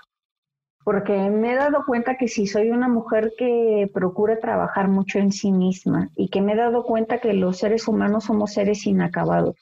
porque 0.83 1.13
me 1.13 1.53
he 1.53 1.55
dado 1.55 1.83
cuenta 1.85 2.17
que 2.17 2.27
si 2.27 2.45
soy 2.45 2.69
una 2.69 2.87
mujer 2.87 3.33
que 3.37 3.89
procura 3.93 4.39
trabajar 4.39 4.87
mucho 4.87 5.19
en 5.19 5.31
sí 5.31 5.51
misma 5.51 6.09
y 6.15 6.29
que 6.29 6.41
me 6.41 6.53
he 6.53 6.55
dado 6.55 6.83
cuenta 6.83 7.19
que 7.19 7.33
los 7.33 7.57
seres 7.57 7.87
humanos 7.87 8.25
somos 8.25 8.53
seres 8.53 8.85
inacabados 8.85 9.55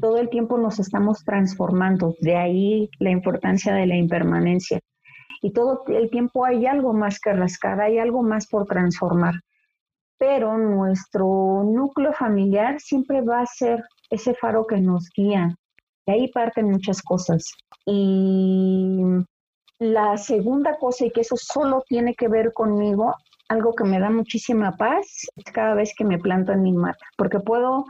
todo 0.00 0.18
el 0.18 0.28
tiempo 0.28 0.58
nos 0.58 0.78
estamos 0.78 1.24
transformando, 1.24 2.16
de 2.20 2.36
ahí 2.36 2.90
la 2.98 3.10
importancia 3.10 3.74
de 3.74 3.86
la 3.86 3.96
impermanencia. 3.96 4.80
Y 5.44 5.52
todo 5.52 5.84
el 5.88 6.08
tiempo 6.08 6.46
hay 6.46 6.64
algo 6.64 6.94
más 6.94 7.20
que 7.20 7.30
rascar, 7.34 7.78
hay 7.78 7.98
algo 7.98 8.22
más 8.22 8.46
por 8.46 8.64
transformar. 8.64 9.34
Pero 10.16 10.56
nuestro 10.56 11.26
núcleo 11.64 12.14
familiar 12.14 12.80
siempre 12.80 13.20
va 13.20 13.42
a 13.42 13.46
ser 13.46 13.84
ese 14.08 14.32
faro 14.32 14.66
que 14.66 14.80
nos 14.80 15.10
guía. 15.14 15.54
De 16.06 16.14
ahí 16.14 16.28
parten 16.28 16.70
muchas 16.70 17.02
cosas. 17.02 17.44
Y 17.84 19.02
la 19.78 20.16
segunda 20.16 20.78
cosa, 20.78 21.04
y 21.04 21.10
que 21.10 21.20
eso 21.20 21.36
solo 21.36 21.84
tiene 21.86 22.14
que 22.14 22.28
ver 22.28 22.54
conmigo, 22.54 23.14
algo 23.50 23.74
que 23.74 23.84
me 23.84 24.00
da 24.00 24.08
muchísima 24.08 24.78
paz, 24.78 25.26
es 25.36 25.44
cada 25.52 25.74
vez 25.74 25.92
que 25.94 26.06
me 26.06 26.18
planto 26.18 26.52
en 26.52 26.62
mi 26.62 26.72
mata, 26.72 27.04
porque 27.18 27.38
puedo 27.38 27.84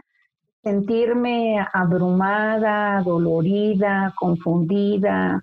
sentirme 0.65 1.65
abrumada, 1.73 3.01
dolorida, 3.05 4.13
confundida. 4.19 5.41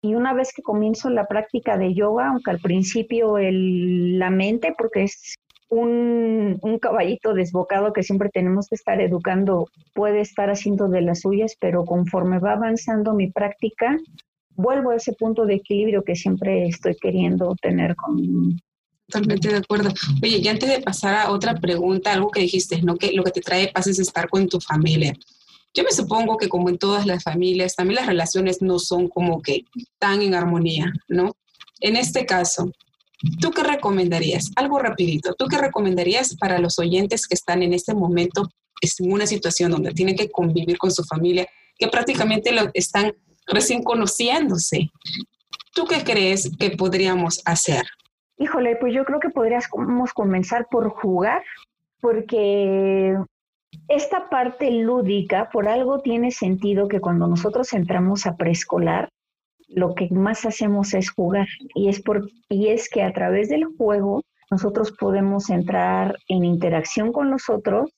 Y 0.00 0.14
una 0.14 0.32
vez 0.32 0.52
que 0.54 0.62
comienzo 0.62 1.10
la 1.10 1.26
práctica 1.26 1.76
de 1.76 1.94
yoga, 1.94 2.28
aunque 2.28 2.50
al 2.50 2.60
principio 2.60 3.38
el, 3.38 4.18
la 4.18 4.30
mente, 4.30 4.74
porque 4.78 5.04
es 5.04 5.34
un, 5.68 6.58
un, 6.62 6.78
caballito 6.78 7.34
desbocado 7.34 7.92
que 7.92 8.02
siempre 8.02 8.30
tenemos 8.30 8.68
que 8.68 8.76
estar 8.76 9.00
educando, 9.00 9.68
puede 9.94 10.20
estar 10.20 10.50
haciendo 10.50 10.88
de 10.88 11.02
las 11.02 11.20
suyas, 11.20 11.56
pero 11.60 11.84
conforme 11.84 12.38
va 12.38 12.52
avanzando 12.52 13.12
mi 13.12 13.30
práctica, 13.30 13.98
vuelvo 14.54 14.90
a 14.90 14.96
ese 14.96 15.12
punto 15.12 15.46
de 15.46 15.54
equilibrio 15.54 16.04
que 16.04 16.16
siempre 16.16 16.66
estoy 16.66 16.96
queriendo 16.96 17.54
tener 17.60 17.96
con, 17.96 18.60
Totalmente 19.10 19.48
de 19.48 19.56
acuerdo. 19.56 19.90
Oye, 20.22 20.36
y 20.36 20.48
antes 20.48 20.68
de 20.68 20.80
pasar 20.82 21.14
a 21.14 21.30
otra 21.30 21.54
pregunta, 21.54 22.12
algo 22.12 22.30
que 22.30 22.42
dijiste, 22.42 22.82
¿no? 22.82 22.96
Que 22.96 23.12
lo 23.12 23.24
que 23.24 23.30
te 23.30 23.40
trae 23.40 23.72
paz 23.72 23.86
es 23.86 23.98
estar 23.98 24.28
con 24.28 24.46
tu 24.48 24.60
familia. 24.60 25.14
Yo 25.74 25.84
me 25.84 25.92
supongo 25.92 26.36
que 26.36 26.48
como 26.48 26.68
en 26.68 26.78
todas 26.78 27.06
las 27.06 27.22
familias, 27.22 27.76
también 27.76 27.96
las 27.96 28.06
relaciones 28.06 28.62
no 28.62 28.78
son 28.78 29.08
como 29.08 29.42
que 29.42 29.64
tan 29.98 30.22
en 30.22 30.34
armonía, 30.34 30.92
¿no? 31.08 31.36
En 31.80 31.96
este 31.96 32.26
caso, 32.26 32.72
¿tú 33.40 33.50
qué 33.50 33.62
recomendarías? 33.62 34.50
Algo 34.56 34.78
rapidito, 34.78 35.34
¿tú 35.34 35.46
qué 35.46 35.58
recomendarías 35.58 36.36
para 36.36 36.58
los 36.58 36.78
oyentes 36.78 37.26
que 37.26 37.34
están 37.34 37.62
en 37.62 37.72
este 37.72 37.94
momento 37.94 38.48
en 38.80 39.12
una 39.12 39.26
situación 39.26 39.70
donde 39.70 39.92
tienen 39.92 40.16
que 40.16 40.30
convivir 40.30 40.78
con 40.78 40.90
su 40.90 41.04
familia, 41.04 41.46
que 41.76 41.88
prácticamente 41.88 42.52
lo 42.52 42.70
están 42.74 43.14
recién 43.46 43.82
conociéndose? 43.82 44.90
¿Tú 45.74 45.84
qué 45.84 46.02
crees 46.02 46.50
que 46.58 46.70
podríamos 46.70 47.40
hacer? 47.44 47.84
Híjole, 48.38 48.76
pues 48.76 48.94
yo 48.94 49.04
creo 49.04 49.20
que 49.20 49.30
podríamos 49.30 50.12
comenzar 50.12 50.66
por 50.70 50.88
jugar, 50.90 51.42
porque 52.00 53.16
esta 53.88 54.28
parte 54.28 54.70
lúdica, 54.70 55.48
por 55.50 55.68
algo 55.68 56.00
tiene 56.00 56.30
sentido 56.30 56.88
que 56.88 57.00
cuando 57.00 57.26
nosotros 57.26 57.72
entramos 57.72 58.26
a 58.26 58.36
preescolar, 58.36 59.08
lo 59.68 59.94
que 59.94 60.08
más 60.10 60.46
hacemos 60.46 60.94
es 60.94 61.10
jugar. 61.10 61.46
Y 61.74 61.88
es, 61.88 62.00
por, 62.00 62.28
y 62.48 62.68
es 62.68 62.88
que 62.88 63.02
a 63.02 63.12
través 63.12 63.48
del 63.48 63.64
juego 63.64 64.22
nosotros 64.50 64.92
podemos 64.92 65.50
entrar 65.50 66.16
en 66.28 66.44
interacción 66.44 67.12
con 67.12 67.30
los 67.30 67.48
otros 67.48 67.90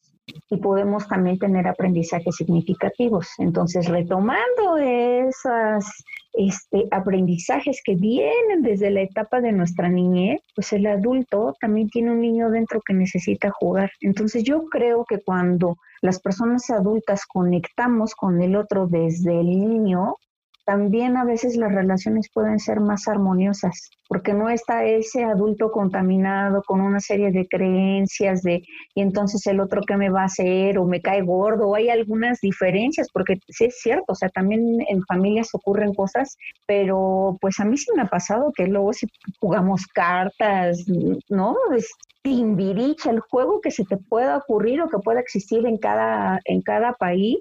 y 0.50 0.56
podemos 0.58 1.06
también 1.08 1.38
tener 1.38 1.66
aprendizajes 1.66 2.36
significativos. 2.36 3.28
Entonces, 3.38 3.88
retomando 3.88 4.76
esas 4.78 6.04
este, 6.32 6.86
aprendizajes 6.90 7.80
que 7.84 7.94
vienen 7.96 8.62
desde 8.62 8.90
la 8.90 9.02
etapa 9.02 9.40
de 9.40 9.52
nuestra 9.52 9.88
niñez, 9.88 10.40
pues 10.54 10.72
el 10.72 10.86
adulto 10.86 11.54
también 11.60 11.88
tiene 11.88 12.12
un 12.12 12.20
niño 12.20 12.50
dentro 12.50 12.80
que 12.86 12.94
necesita 12.94 13.50
jugar. 13.50 13.90
Entonces, 14.00 14.44
yo 14.44 14.64
creo 14.70 15.04
que 15.08 15.18
cuando 15.22 15.76
las 16.02 16.20
personas 16.20 16.70
adultas 16.70 17.26
conectamos 17.26 18.14
con 18.14 18.40
el 18.40 18.56
otro 18.56 18.86
desde 18.86 19.40
el 19.40 19.46
niño, 19.46 20.16
también 20.64 21.16
a 21.16 21.24
veces 21.24 21.56
las 21.56 21.72
relaciones 21.72 22.28
pueden 22.32 22.58
ser 22.58 22.80
más 22.80 23.08
armoniosas, 23.08 23.90
porque 24.08 24.34
no 24.34 24.48
está 24.48 24.84
ese 24.84 25.24
adulto 25.24 25.70
contaminado 25.70 26.62
con 26.66 26.80
una 26.80 27.00
serie 27.00 27.30
de 27.30 27.46
creencias 27.48 28.42
de, 28.42 28.62
y 28.94 29.00
entonces 29.02 29.46
el 29.46 29.60
otro 29.60 29.82
qué 29.86 29.96
me 29.96 30.10
va 30.10 30.22
a 30.22 30.26
hacer, 30.26 30.78
o 30.78 30.86
me 30.86 31.00
cae 31.00 31.22
gordo, 31.22 31.68
o 31.68 31.74
hay 31.74 31.88
algunas 31.88 32.40
diferencias, 32.40 33.08
porque 33.12 33.38
sí 33.48 33.66
es 33.66 33.80
cierto, 33.80 34.12
o 34.12 34.14
sea, 34.14 34.28
también 34.28 34.78
en 34.88 35.02
familias 35.06 35.48
ocurren 35.52 35.94
cosas, 35.94 36.36
pero 36.66 37.36
pues 37.40 37.58
a 37.60 37.64
mí 37.64 37.76
sí 37.76 37.90
me 37.94 38.02
ha 38.02 38.06
pasado 38.06 38.52
que 38.54 38.66
luego 38.66 38.92
si 38.92 39.06
jugamos 39.40 39.86
cartas, 39.86 40.84
¿no? 41.28 41.56
Es 41.76 41.90
timbiricha, 42.22 43.10
el 43.10 43.20
juego 43.20 43.60
que 43.60 43.70
se 43.70 43.84
te 43.84 43.96
pueda 43.96 44.36
ocurrir 44.36 44.82
o 44.82 44.88
que 44.88 44.98
pueda 44.98 45.20
existir 45.20 45.66
en 45.66 45.78
cada, 45.78 46.40
en 46.44 46.60
cada 46.62 46.92
país, 46.92 47.38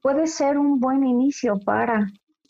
puede 0.00 0.26
ser 0.26 0.58
un 0.58 0.78
buen 0.78 1.04
inicio 1.04 1.58
para 1.64 2.06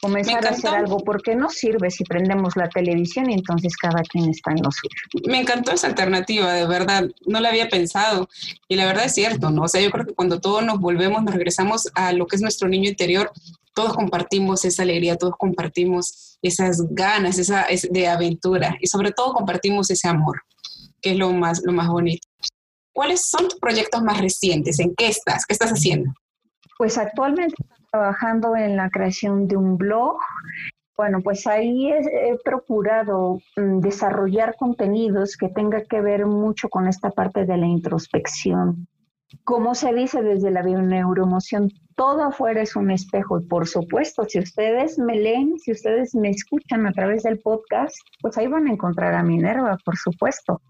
comenzar 0.07 0.47
a 0.47 0.51
hacer 0.51 0.71
algo, 0.71 0.99
porque 0.99 1.35
no 1.35 1.51
sirve 1.51 1.91
si 1.91 2.05
prendemos 2.05 2.57
la 2.57 2.69
televisión 2.69 3.29
y 3.29 3.35
entonces 3.35 3.77
cada 3.77 4.03
quien 4.03 4.31
está 4.31 4.53
en 4.53 4.63
lo 4.63 4.71
suyo. 4.71 4.95
Me 5.29 5.41
encantó 5.41 5.73
esa 5.73 5.89
alternativa, 5.89 6.53
de 6.53 6.67
verdad, 6.67 7.09
no 7.27 7.41
la 7.41 7.49
había 7.49 7.69
pensado 7.69 8.29
y 8.69 8.77
la 8.77 8.87
verdad 8.87 9.07
es 9.07 9.15
cierto, 9.15 9.51
¿no? 9.51 9.63
O 9.63 9.69
sea, 9.69 9.81
yo 9.81 9.91
creo 9.91 10.07
que 10.07 10.15
cuando 10.15 10.41
todos 10.41 10.65
nos 10.65 10.79
volvemos, 10.79 11.23
nos 11.23 11.35
regresamos 11.35 11.89
a 11.95 12.13
lo 12.13 12.27
que 12.27 12.37
es 12.37 12.43
nuestro 12.43 12.69
niño 12.69 12.89
interior, 12.89 13.33
todos 13.75 13.95
compartimos 13.95 14.65
esa 14.65 14.85
alegría, 14.85 15.17
todos 15.17 15.35
compartimos 15.37 16.39
esas 16.41 16.83
ganas 16.91 17.39
esa, 17.39 17.67
de 17.91 18.09
aventura 18.09 18.77
y 18.81 18.87
sobre 18.87 19.13
todo 19.13 19.35
compartimos 19.35 19.91
ese 19.91 20.09
amor, 20.09 20.43
que 21.03 21.11
es 21.11 21.17
lo 21.17 21.33
más, 21.33 21.63
lo 21.65 21.73
más 21.73 21.89
bonito. 21.89 22.29
¿Cuáles 22.93 23.27
son 23.27 23.49
tus 23.49 23.59
proyectos 23.59 24.03
más 24.03 24.21
recientes? 24.21 24.79
¿En 24.79 24.95
qué 24.95 25.09
estás? 25.09 25.45
¿Qué 25.45 25.53
estás 25.53 25.71
haciendo? 25.71 26.13
Pues 26.79 26.97
actualmente 26.97 27.57
trabajando 27.97 28.55
en 28.57 28.77
la 28.77 28.91
creación 28.91 29.49
de 29.49 29.57
un 29.57 29.79
blog. 29.79 30.19
Bueno, 30.99 31.21
pues 31.23 31.47
ahí 31.47 31.91
he, 31.91 32.37
procurado 32.45 33.39
mm, 33.57 33.81
desarrollar 33.81 34.55
contenidos 34.59 35.37
que 35.37 35.49
tenga 35.49 35.83
que 35.83 36.03
ver 36.03 36.27
mucho 36.27 36.69
con 36.69 36.89
esta 36.89 37.11
parte 37.11 37.47
de 37.47 37.57
la 37.57 37.67
introspección. 37.67 38.87
Como 39.45 39.75
se 39.75 39.95
dice 39.95 40.23
desde 40.23 40.51
la 40.51 40.63
neuroemoción, 40.63 41.71
todo 41.97 42.23
afuera 42.23 42.61
es 42.61 42.77
un 42.77 42.91
espejo 42.91 43.41
y 43.41 43.47
por 43.47 43.67
supuesto, 43.67 44.25
si 44.25 44.39
ustedes 44.41 44.99
me 44.99 45.17
leen, 45.17 45.59
si 45.59 45.73
ustedes 45.73 46.15
me 46.15 46.29
escuchan 46.31 46.87
a 46.87 46.93
través 46.93 47.23
del 47.23 47.39
podcast, 47.41 47.97
pues 48.21 48.37
ahí 48.37 48.47
van 48.47 48.67
a 48.67 48.73
encontrar 48.73 49.15
a 49.15 49.23
Minerva, 49.23 49.79
por 49.85 49.97
supuesto. 49.97 50.61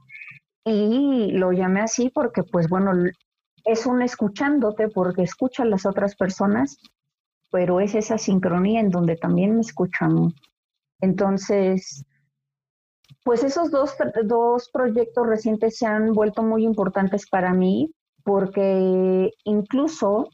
Y 0.64 1.32
lo 1.32 1.52
llamé 1.52 1.80
así 1.80 2.08
porque, 2.08 2.42
pues 2.44 2.68
bueno, 2.68 2.92
es 3.66 3.84
un 3.84 4.00
escuchándote 4.00 4.88
porque 4.88 5.22
escucha 5.22 5.64
a 5.64 5.66
las 5.66 5.86
otras 5.86 6.14
personas, 6.14 6.78
pero 7.50 7.80
es 7.80 7.94
esa 7.94 8.18
sincronía 8.18 8.80
en 8.80 8.90
donde 8.90 9.16
también 9.16 9.54
me 9.54 9.61
escuchan. 9.61 10.32
Entonces, 11.00 12.04
pues 13.24 13.44
esos 13.44 13.70
dos, 13.70 13.94
dos 14.24 14.70
proyectos 14.72 15.26
recientes 15.26 15.78
se 15.78 15.87
han 15.87 16.12
vuelto 16.12 16.42
muy 16.42 16.64
importantes 16.64 17.28
para 17.28 17.52
mí 17.52 17.90
porque 18.22 19.30
incluso 19.44 20.28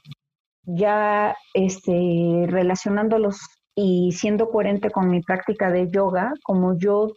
ya 0.64 1.37
este, 1.55 2.46
relacionándolos 2.48 3.40
y 3.75 4.12
siendo 4.12 4.51
coherente 4.51 4.90
con 4.90 5.11
mi 5.11 5.20
práctica 5.20 5.70
de 5.70 5.90
yoga, 5.90 6.33
como 6.42 6.79
yo 6.79 7.09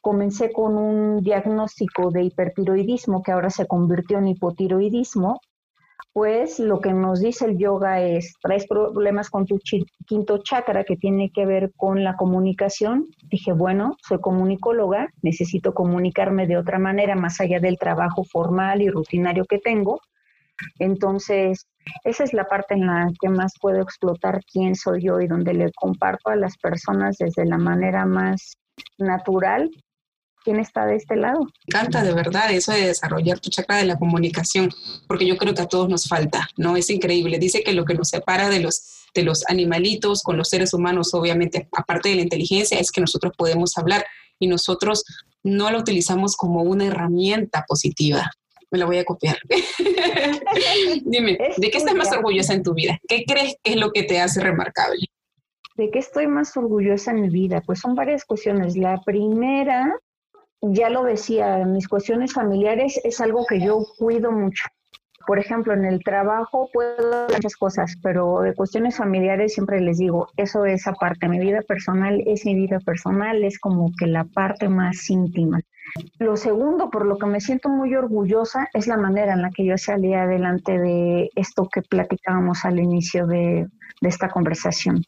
comencé 0.00 0.52
con 0.52 0.76
un 0.76 1.22
diagnóstico 1.22 2.10
de 2.10 2.24
hipertiroidismo 2.24 3.22
que 3.22 3.32
ahora 3.32 3.50
se 3.50 3.66
convirtió 3.66 4.18
en 4.18 4.28
hipotiroidismo, 4.28 5.40
pues 6.12 6.58
lo 6.58 6.80
que 6.80 6.92
nos 6.92 7.20
dice 7.20 7.46
el 7.46 7.58
yoga 7.58 8.02
es, 8.02 8.34
traes 8.42 8.66
problemas 8.66 9.30
con 9.30 9.46
tu 9.46 9.58
quinto 10.06 10.38
chakra 10.38 10.84
que 10.84 10.96
tiene 10.96 11.30
que 11.30 11.46
ver 11.46 11.72
con 11.76 12.04
la 12.04 12.16
comunicación. 12.16 13.08
Dije, 13.30 13.52
bueno, 13.52 13.96
soy 14.06 14.20
comunicóloga, 14.20 15.08
necesito 15.22 15.72
comunicarme 15.72 16.46
de 16.46 16.58
otra 16.58 16.78
manera 16.78 17.14
más 17.16 17.40
allá 17.40 17.60
del 17.60 17.78
trabajo 17.78 18.24
formal 18.24 18.82
y 18.82 18.90
rutinario 18.90 19.46
que 19.46 19.58
tengo. 19.58 20.00
Entonces, 20.78 21.66
esa 22.04 22.24
es 22.24 22.34
la 22.34 22.44
parte 22.44 22.74
en 22.74 22.86
la 22.86 23.10
que 23.18 23.30
más 23.30 23.54
puedo 23.58 23.80
explotar 23.80 24.40
quién 24.44 24.74
soy 24.74 25.04
yo 25.04 25.18
y 25.20 25.26
donde 25.26 25.54
le 25.54 25.72
comparto 25.72 26.30
a 26.30 26.36
las 26.36 26.58
personas 26.58 27.16
desde 27.18 27.46
la 27.46 27.58
manera 27.58 28.04
más 28.04 28.58
natural 28.98 29.70
quién 30.42 30.58
está 30.60 30.86
de 30.86 30.96
este 30.96 31.16
lado. 31.16 31.40
Me 31.44 31.78
encanta 31.78 32.02
de 32.02 32.12
verdad 32.12 32.52
eso 32.52 32.72
de 32.72 32.86
desarrollar 32.86 33.40
tu 33.40 33.50
chakra 33.50 33.76
de 33.76 33.84
la 33.84 33.98
comunicación, 33.98 34.70
porque 35.06 35.26
yo 35.26 35.36
creo 35.36 35.54
que 35.54 35.62
a 35.62 35.68
todos 35.68 35.88
nos 35.88 36.08
falta, 36.08 36.48
¿no? 36.56 36.76
Es 36.76 36.90
increíble. 36.90 37.38
Dice 37.38 37.62
que 37.62 37.72
lo 37.72 37.84
que 37.84 37.94
nos 37.94 38.08
separa 38.08 38.48
de 38.48 38.60
los, 38.60 39.06
de 39.14 39.22
los 39.22 39.44
animalitos 39.48 40.22
con 40.22 40.36
los 40.36 40.48
seres 40.48 40.74
humanos, 40.74 41.14
obviamente, 41.14 41.68
aparte 41.72 42.10
de 42.10 42.16
la 42.16 42.22
inteligencia, 42.22 42.78
es 42.78 42.90
que 42.90 43.00
nosotros 43.00 43.32
podemos 43.36 43.76
hablar 43.78 44.04
y 44.38 44.46
nosotros 44.46 45.04
no 45.42 45.70
lo 45.70 45.78
utilizamos 45.78 46.36
como 46.36 46.62
una 46.62 46.86
herramienta 46.86 47.64
positiva. 47.66 48.30
Me 48.70 48.78
la 48.78 48.86
voy 48.86 48.98
a 48.98 49.04
copiar. 49.04 49.36
Dime, 51.04 51.38
¿de 51.56 51.70
qué 51.70 51.78
estás 51.78 51.94
más 51.94 52.10
orgullosa 52.12 52.54
en 52.54 52.62
tu 52.62 52.72
vida? 52.72 52.98
¿Qué 53.06 53.24
crees 53.26 53.56
que 53.62 53.72
es 53.72 53.76
lo 53.76 53.92
que 53.92 54.02
te 54.02 54.20
hace 54.20 54.40
remarcable? 54.40 55.06
¿De 55.76 55.90
qué 55.90 55.98
estoy 55.98 56.26
más 56.26 56.56
orgullosa 56.56 57.10
en 57.10 57.22
mi 57.22 57.28
vida? 57.28 57.62
Pues 57.64 57.80
son 57.80 57.94
varias 57.94 58.24
cuestiones. 58.24 58.76
La 58.76 59.00
primera 59.04 59.94
ya 60.62 60.88
lo 60.90 61.02
decía, 61.02 61.58
mis 61.66 61.88
cuestiones 61.88 62.32
familiares 62.32 63.00
es 63.04 63.20
algo 63.20 63.44
que 63.46 63.60
yo 63.60 63.84
cuido 63.98 64.30
mucho. 64.30 64.64
Por 65.26 65.38
ejemplo, 65.38 65.72
en 65.72 65.84
el 65.84 66.02
trabajo 66.02 66.68
puedo 66.72 67.24
hacer 67.24 67.36
muchas 67.36 67.56
cosas, 67.56 67.94
pero 68.02 68.40
de 68.40 68.54
cuestiones 68.54 68.96
familiares 68.96 69.54
siempre 69.54 69.80
les 69.80 69.98
digo, 69.98 70.28
eso 70.36 70.64
es 70.64 70.86
aparte, 70.86 71.28
mi 71.28 71.38
vida 71.38 71.62
personal 71.62 72.22
es 72.26 72.44
mi 72.44 72.54
vida 72.54 72.80
personal, 72.80 73.44
es 73.44 73.58
como 73.58 73.90
que 73.98 74.06
la 74.06 74.24
parte 74.24 74.68
más 74.68 75.08
íntima. 75.10 75.60
Lo 76.18 76.36
segundo, 76.36 76.90
por 76.90 77.06
lo 77.06 77.18
que 77.18 77.26
me 77.26 77.40
siento 77.40 77.68
muy 77.68 77.94
orgullosa, 77.94 78.68
es 78.72 78.86
la 78.86 78.96
manera 78.96 79.34
en 79.34 79.42
la 79.42 79.50
que 79.50 79.64
yo 79.64 79.76
salí 79.78 80.14
adelante 80.14 80.78
de 80.78 81.30
esto 81.36 81.68
que 81.72 81.82
platicábamos 81.82 82.64
al 82.64 82.80
inicio 82.80 83.26
de, 83.26 83.68
de 84.00 84.08
esta 84.08 84.28
conversación 84.28 85.02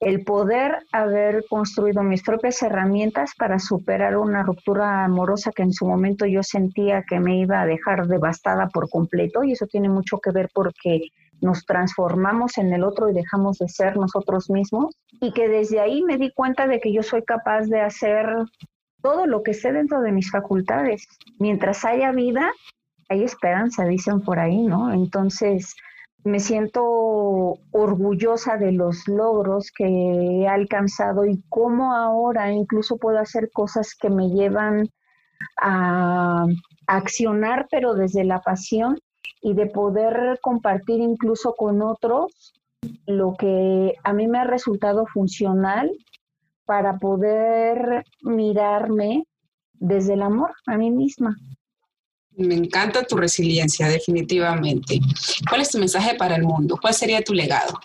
el 0.00 0.24
poder 0.24 0.78
haber 0.92 1.44
construido 1.48 2.02
mis 2.02 2.22
propias 2.22 2.62
herramientas 2.62 3.32
para 3.36 3.58
superar 3.58 4.16
una 4.16 4.42
ruptura 4.42 5.04
amorosa 5.04 5.52
que 5.54 5.62
en 5.62 5.74
su 5.74 5.86
momento 5.86 6.24
yo 6.24 6.42
sentía 6.42 7.04
que 7.06 7.20
me 7.20 7.38
iba 7.38 7.60
a 7.60 7.66
dejar 7.66 8.06
devastada 8.06 8.68
por 8.68 8.88
completo 8.88 9.44
y 9.44 9.52
eso 9.52 9.66
tiene 9.66 9.90
mucho 9.90 10.18
que 10.18 10.30
ver 10.30 10.48
porque 10.54 11.02
nos 11.42 11.66
transformamos 11.66 12.56
en 12.56 12.72
el 12.72 12.82
otro 12.82 13.10
y 13.10 13.12
dejamos 13.12 13.58
de 13.58 13.68
ser 13.68 13.96
nosotros 13.96 14.48
mismos 14.48 14.94
y 15.20 15.32
que 15.32 15.48
desde 15.48 15.80
ahí 15.80 16.02
me 16.02 16.16
di 16.16 16.32
cuenta 16.32 16.66
de 16.66 16.80
que 16.80 16.92
yo 16.92 17.02
soy 17.02 17.22
capaz 17.22 17.66
de 17.66 17.82
hacer 17.82 18.26
todo 19.02 19.26
lo 19.26 19.42
que 19.42 19.50
esté 19.50 19.72
dentro 19.72 20.00
de 20.00 20.12
mis 20.12 20.30
facultades. 20.30 21.06
Mientras 21.38 21.84
haya 21.84 22.10
vida, 22.12 22.50
hay 23.08 23.24
esperanza, 23.24 23.84
dicen 23.84 24.20
por 24.20 24.38
ahí, 24.38 24.62
¿no? 24.62 24.92
Entonces, 24.92 25.74
me 26.24 26.40
siento 26.40 26.82
orgullosa 27.70 28.56
de 28.56 28.72
los 28.72 29.08
logros 29.08 29.70
que 29.70 29.86
he 29.86 30.48
alcanzado 30.48 31.24
y 31.24 31.42
cómo 31.48 31.94
ahora 31.94 32.52
incluso 32.52 32.98
puedo 32.98 33.18
hacer 33.18 33.50
cosas 33.52 33.94
que 33.94 34.10
me 34.10 34.28
llevan 34.28 34.88
a 35.60 36.46
accionar, 36.86 37.66
pero 37.70 37.94
desde 37.94 38.24
la 38.24 38.40
pasión 38.40 38.98
y 39.40 39.54
de 39.54 39.66
poder 39.66 40.38
compartir 40.42 41.00
incluso 41.00 41.54
con 41.54 41.80
otros 41.82 42.54
lo 43.06 43.34
que 43.38 43.94
a 44.04 44.12
mí 44.12 44.26
me 44.26 44.38
ha 44.38 44.44
resultado 44.44 45.06
funcional 45.06 45.90
para 46.64 46.98
poder 46.98 48.04
mirarme 48.22 49.24
desde 49.74 50.14
el 50.14 50.22
amor 50.22 50.52
a 50.66 50.76
mí 50.76 50.90
misma. 50.90 51.36
Me 52.40 52.54
encanta 52.54 53.04
tu 53.04 53.16
resiliencia, 53.16 53.86
definitivamente. 53.88 54.98
¿Cuál 55.48 55.60
es 55.60 55.70
tu 55.70 55.78
mensaje 55.78 56.14
para 56.14 56.36
el 56.36 56.42
mundo? 56.42 56.78
¿Cuál 56.80 56.94
sería 56.94 57.22
tu 57.22 57.34
legado? 57.34 57.78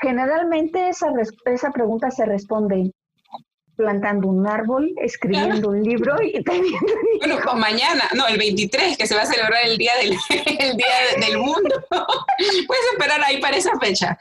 Generalmente 0.00 0.88
esa, 0.88 1.06
esa 1.46 1.70
pregunta 1.70 2.10
se 2.10 2.26
responde 2.26 2.90
plantando 3.76 4.28
un 4.28 4.46
árbol, 4.46 4.92
escribiendo 5.00 5.68
un 5.68 5.82
libro 5.82 6.16
y 6.22 6.42
teniendo... 6.44 6.92
Bueno, 7.18 7.38
mañana, 7.56 8.04
no, 8.14 8.26
el 8.26 8.38
23, 8.38 8.96
que 8.96 9.06
se 9.06 9.14
va 9.14 9.22
a 9.22 9.26
celebrar 9.26 9.64
el 9.64 9.76
Día 9.76 9.92
del, 9.96 10.12
el 10.58 10.76
día 10.76 11.26
del 11.26 11.38
Mundo. 11.38 11.84
Puedes 12.66 12.84
esperar 12.92 13.22
ahí 13.22 13.40
para 13.40 13.56
esa 13.56 13.78
fecha. 13.78 14.18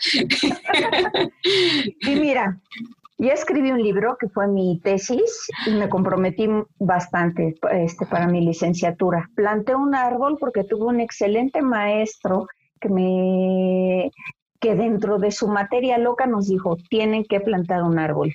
Y 2.02 2.16
mira, 2.16 2.60
ya 3.18 3.34
escribí 3.34 3.72
un 3.72 3.82
libro 3.82 4.18
que 4.20 4.28
fue 4.28 4.48
mi 4.48 4.80
tesis 4.84 5.48
y 5.66 5.72
me 5.72 5.90
comprometí 5.90 6.48
bastante 6.80 7.56
este, 7.72 8.06
para 8.06 8.28
mi 8.28 8.42
licenciatura. 8.42 9.30
Planté 9.36 9.76
un 9.76 9.96
árbol 9.96 10.38
porque 10.40 10.64
tuve 10.64 10.86
un 10.86 11.00
excelente 11.00 11.62
maestro 11.62 12.48
que 12.80 12.90
me 12.90 14.12
que 14.60 14.76
dentro 14.76 15.20
de 15.20 15.32
su 15.32 15.48
materia 15.48 15.98
loca 15.98 16.26
nos 16.26 16.48
dijo, 16.48 16.78
tienen 16.90 17.24
que 17.26 17.40
plantar 17.40 17.84
un 17.84 18.00
árbol. 18.00 18.34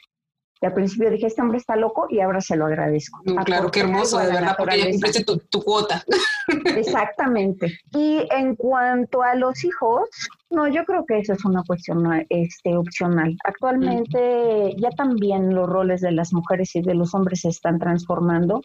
Y 0.63 0.67
al 0.67 0.75
principio 0.75 1.11
dije, 1.11 1.27
este 1.27 1.41
hombre 1.41 1.59
está 1.59 1.75
loco 1.75 2.07
y 2.11 2.21
ahora 2.21 2.41
se 2.41 2.57
lo 2.57 2.67
agradezco. 2.67 3.21
Mm, 3.25 3.37
claro, 3.45 3.71
qué 3.71 3.81
hermoso, 3.81 4.19
de 4.19 4.27
verdad, 4.27 4.55
porque 4.59 4.79
ya 4.79 4.91
cumpliste 4.91 5.25
tu, 5.25 5.39
tu, 5.39 5.63
cuota. 5.63 6.05
Exactamente. 6.77 7.79
Y 7.93 8.27
en 8.31 8.57
cuanto 8.57 9.23
a 9.23 9.35
los 9.35 9.65
hijos, 9.65 10.09
no, 10.51 10.69
yo 10.69 10.85
creo 10.85 11.07
que 11.07 11.19
eso 11.19 11.33
es 11.33 11.45
una 11.45 11.63
cuestión 11.63 12.27
este, 12.29 12.77
opcional. 12.77 13.37
Actualmente 13.45 14.75
ya 14.77 14.91
también 14.91 15.55
los 15.55 15.69
roles 15.69 16.03
de 16.03 16.13
las 16.13 16.33
mujeres 16.33 16.77
y 16.77 16.83
de 16.83 16.95
los 16.95 17.15
hombres 17.15 17.41
se 17.41 17.49
están 17.49 17.79
transformando 17.79 18.63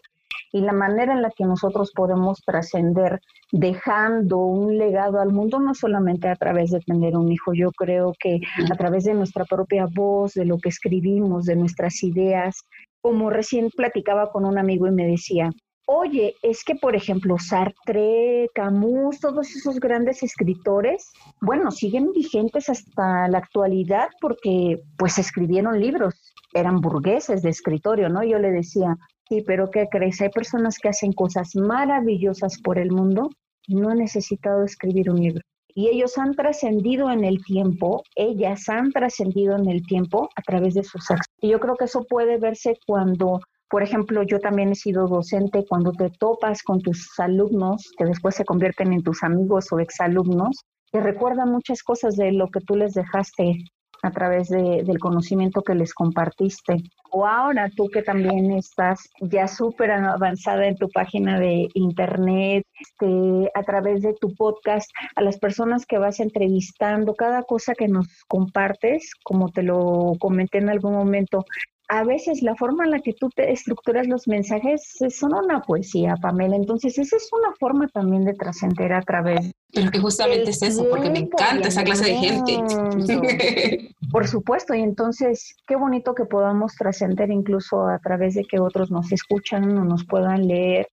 y 0.52 0.62
la 0.62 0.74
manera 0.74 1.14
en 1.14 1.22
la 1.22 1.32
que 1.32 1.46
nosotros 1.46 1.92
podemos 1.94 2.42
trascender 2.46 3.22
dejando 3.52 4.38
un 4.38 4.78
legado 4.78 5.20
al 5.20 5.32
mundo, 5.32 5.60
no 5.60 5.74
solamente 5.74 6.28
a 6.28 6.36
través 6.36 6.72
de 6.72 6.80
tener 6.80 7.16
un 7.16 7.32
hijo, 7.32 7.54
yo 7.54 7.72
creo 7.72 8.14
que 8.20 8.40
a 8.72 8.76
través 8.76 9.04
de 9.06 9.14
nuestra 9.14 9.46
propia 9.46 9.88
voz, 9.94 10.34
de 10.34 10.46
lo 10.46 10.58
que 10.58 10.70
escribimos, 10.70 11.46
de 11.46 11.56
nuestras 11.56 12.04
ideas, 12.04 12.56
como 13.02 13.30
recién 13.30 13.70
platicaba 13.70 14.32
con 14.32 14.46
un 14.46 14.58
amigo 14.58 14.88
y 14.88 14.92
me 14.92 15.06
decía, 15.06 15.52
Oye, 15.88 16.34
es 16.42 16.64
que, 16.64 16.74
por 16.74 16.96
ejemplo, 16.96 17.38
Sartre, 17.38 18.50
Camus, 18.56 19.20
todos 19.20 19.56
esos 19.56 19.80
grandes 19.80 20.24
escritores, 20.24 21.12
bueno, 21.42 21.70
siguen 21.70 22.12
vigentes 22.12 22.70
hasta 22.70 23.28
la 23.28 23.38
actualidad 23.38 24.08
porque 24.20 24.82
pues 24.98 25.20
escribieron 25.20 25.80
libros, 25.80 26.16
eran 26.56 26.82
burgueses 26.82 27.44
de 27.44 27.50
escritorio, 27.50 28.10
¿no? 28.10 28.24
Yo 28.24 28.40
le 28.40 28.50
decía, 28.50 28.98
sí, 29.28 29.44
pero 29.46 29.70
¿qué 29.70 29.88
crees? 29.90 30.22
Hay 30.22 30.30
personas 30.30 30.78
que 30.78 30.90
hacen 30.90 31.14
cosas 31.14 31.56
maravillosas 31.56 32.60
por 32.62 32.78
el 32.78 32.92
mundo 32.92 33.30
y 33.68 33.76
no 33.76 33.90
han 33.90 34.00
necesitado 34.00 34.64
escribir 34.64 35.10
un 35.10 35.20
libro. 35.20 35.42
Y 35.78 35.90
ellos 35.90 36.18
han 36.18 36.36
trascendido 36.36 37.12
en 37.12 37.26
el 37.26 37.44
tiempo, 37.44 38.04
ellas 38.16 38.70
han 38.70 38.92
trascendido 38.92 39.58
en 39.58 39.70
el 39.70 39.86
tiempo 39.86 40.30
a 40.36 40.42
través 40.42 40.74
de 40.74 40.84
sus 40.84 41.02
acciones. 41.02 41.26
Y 41.42 41.50
yo 41.50 41.60
creo 41.60 41.76
que 41.76 41.86
eso 41.86 42.06
puede 42.08 42.38
verse 42.38 42.78
cuando 42.88 43.42
por 43.70 43.82
ejemplo, 43.82 44.24
yo 44.24 44.40
también 44.40 44.72
he 44.72 44.76
sido 44.76 45.08
docente 45.08 45.66
cuando 45.68 45.92
te 45.92 46.10
topas 46.10 46.62
con 46.62 46.82
tus 46.82 47.10
alumnos, 47.18 47.92
que 47.98 48.06
después 48.06 48.36
se 48.36 48.46
convierten 48.46 48.94
en 48.94 49.02
tus 49.02 49.24
amigos 49.24 49.72
o 49.72 49.80
exalumnos, 49.80 50.62
te 50.92 51.02
recuerdan 51.02 51.52
muchas 51.52 51.84
cosas 51.84 52.16
de 52.16 52.32
lo 52.32 52.48
que 52.50 52.62
tú 52.62 52.76
les 52.76 52.94
dejaste 52.94 53.66
a 54.06 54.12
través 54.12 54.50
del 54.50 55.00
conocimiento 55.00 55.64
que 55.64 55.74
les 55.74 55.94
compartiste. 55.94 56.84
O 57.12 57.26
ahora 57.26 57.70
tú 57.76 57.88
que 57.88 58.04
también 58.04 58.52
estás 58.52 59.10
ya 59.20 59.48
súper 59.48 59.92
avanzada 59.92 60.68
en 60.68 60.76
tu 60.76 60.90
página 60.90 61.40
de 61.40 61.68
internet, 61.74 62.66
este, 62.80 63.52
a 63.54 63.64
través 63.64 64.02
de 64.02 64.14
tu 64.14 64.36
podcast, 64.36 64.90
a 65.16 65.22
las 65.22 65.40
personas 65.40 65.86
que 65.86 65.98
vas 65.98 66.20
entrevistando, 66.20 67.16
cada 67.16 67.44
cosa 67.44 67.74
que 67.74 67.88
nos 67.88 68.08
compartes, 68.28 69.12
como 69.24 69.50
te 69.50 69.64
lo 69.64 70.14
comenté 70.20 70.60
en 70.60 70.70
algún 70.70 70.94
momento, 70.94 71.46
a 71.88 72.04
veces 72.04 72.42
la 72.42 72.56
forma 72.56 72.86
en 72.86 72.92
la 72.92 73.00
que 73.00 73.14
tú 73.14 73.30
te 73.30 73.52
estructuras 73.52 74.08
los 74.08 74.28
mensajes 74.28 74.96
son 75.10 75.34
una 75.34 75.62
poesía, 75.62 76.16
Pamela. 76.22 76.56
Entonces, 76.56 76.98
esa 76.98 77.16
es 77.16 77.30
una 77.32 77.54
forma 77.60 77.88
también 77.88 78.26
de 78.26 78.34
trascender 78.34 78.94
a 78.94 79.02
través. 79.02 79.52
Pero 79.72 79.92
que 79.92 80.00
justamente 80.00 80.50
es 80.50 80.62
eso, 80.62 80.88
porque 80.90 81.10
me 81.10 81.20
encanta 81.20 81.68
esa 81.68 81.84
clase 81.84 82.06
de 82.06 82.16
gente. 82.16 83.90
Por 84.12 84.28
supuesto, 84.28 84.74
y 84.74 84.82
entonces, 84.82 85.56
qué 85.68 85.76
bonito 85.76 86.16
que 86.16 86.26
podamos 86.26 86.76
trascender 86.76 87.30
incluso 87.30 87.88
a 87.88 88.00
través 88.00 88.34
de 88.36 88.46
que 88.46 88.60
otros 88.60 88.90
nos 88.90 89.12
escuchan 89.12 89.78
o 89.78 89.84
nos 89.84 90.06
puedan 90.06 90.48
leer. 90.48 90.88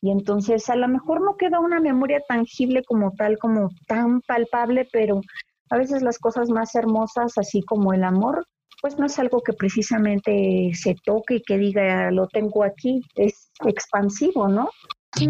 Y 0.00 0.10
entonces, 0.10 0.70
a 0.70 0.76
lo 0.76 0.88
mejor 0.88 1.20
no 1.20 1.36
queda 1.36 1.60
una 1.60 1.80
memoria 1.80 2.20
tangible 2.26 2.82
como 2.84 3.12
tal, 3.12 3.38
como 3.38 3.70
tan 3.86 4.20
palpable, 4.22 4.88
pero 4.92 5.20
a 5.70 5.76
veces 5.76 6.02
las 6.02 6.18
cosas 6.18 6.48
más 6.48 6.74
hermosas, 6.74 7.36
así 7.36 7.62
como 7.62 7.92
el 7.92 8.04
amor, 8.04 8.46
pues 8.80 8.98
no 8.98 9.06
es 9.06 9.18
algo 9.18 9.42
que 9.42 9.52
precisamente 9.52 10.70
se 10.74 10.94
toque 11.04 11.36
y 11.36 11.42
que 11.42 11.58
diga 11.58 12.10
lo 12.10 12.28
tengo 12.28 12.64
aquí, 12.64 13.02
es 13.14 13.50
expansivo, 13.64 14.48
¿no? 14.48 14.70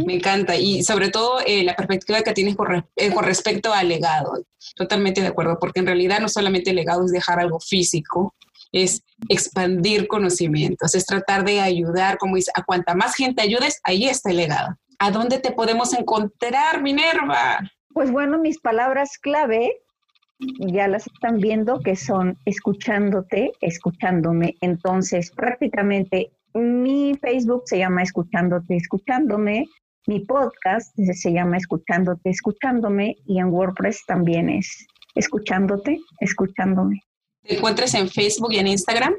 Me 0.05 0.15
encanta 0.15 0.57
y 0.57 0.83
sobre 0.83 1.09
todo 1.09 1.41
eh, 1.47 1.63
la 1.63 1.77
perspectiva 1.77 2.21
que 2.23 2.33
tienes 2.33 2.57
con, 2.57 2.85
eh, 2.97 3.13
con, 3.13 3.25
respecto 3.25 3.73
al 3.73 3.89
legado. 3.89 4.33
Totalmente 4.75 5.21
de 5.21 5.29
acuerdo, 5.29 5.59
porque 5.59 5.81
en 5.81 5.87
realidad 5.87 6.21
no 6.21 6.29
solamente 6.29 6.71
el 6.71 6.77
legado 6.77 7.05
es 7.05 7.13
dejar 7.13 7.39
algo 7.39 7.61
físico, 7.61 8.35
es 8.73 9.03
expandir 9.29 10.09
conocimientos, 10.09 10.95
es 10.95 11.07
tratar 11.07 11.45
de 11.45 11.61
ayudar, 11.61 12.19
como 12.19 12.37
dice, 12.37 12.51
a 12.55 12.65
cuanta 12.65 12.95
más 12.95 13.15
gente 13.15 13.41
ayudes, 13.41 13.81
ahí 13.85 14.07
está 14.07 14.31
el 14.31 14.39
legado. 14.39 14.77
¿A 14.99 15.11
dónde 15.11 15.39
te 15.39 15.53
podemos 15.53 15.95
encontrar, 15.95 16.83
Minerva? 16.83 17.61
Pues 17.95 18.11
bueno, 18.11 18.39
mis 18.39 18.61
palabras 18.61 19.17
clave 19.17 19.81
ya 20.39 20.89
las 20.89 21.07
están 21.07 21.39
viendo 21.39 21.81
que 21.81 21.97
son 21.97 22.39
escuchándote, 22.45 23.53
escuchándome. 23.61 24.57
Entonces, 24.61 25.31
prácticamente 25.33 26.31
mi 26.55 27.15
Facebook 27.21 27.63
se 27.67 27.79
llama 27.79 28.03
Escuchándote, 28.03 28.77
escuchándome. 28.77 29.67
Mi 30.07 30.21
podcast 30.21 30.97
se 30.97 31.33
llama 31.33 31.57
Escuchándote, 31.57 32.31
escuchándome. 32.31 33.17
Y 33.27 33.39
en 33.39 33.49
WordPress 33.49 34.05
también 34.07 34.49
es 34.49 34.87
Escuchándote, 35.15 36.01
escuchándome. 36.21 37.03
¿Te 37.43 37.57
encuentras 37.57 37.95
en 37.95 38.09
Facebook 38.09 38.53
y 38.53 38.59
en 38.59 38.69
Instagram? 38.69 39.15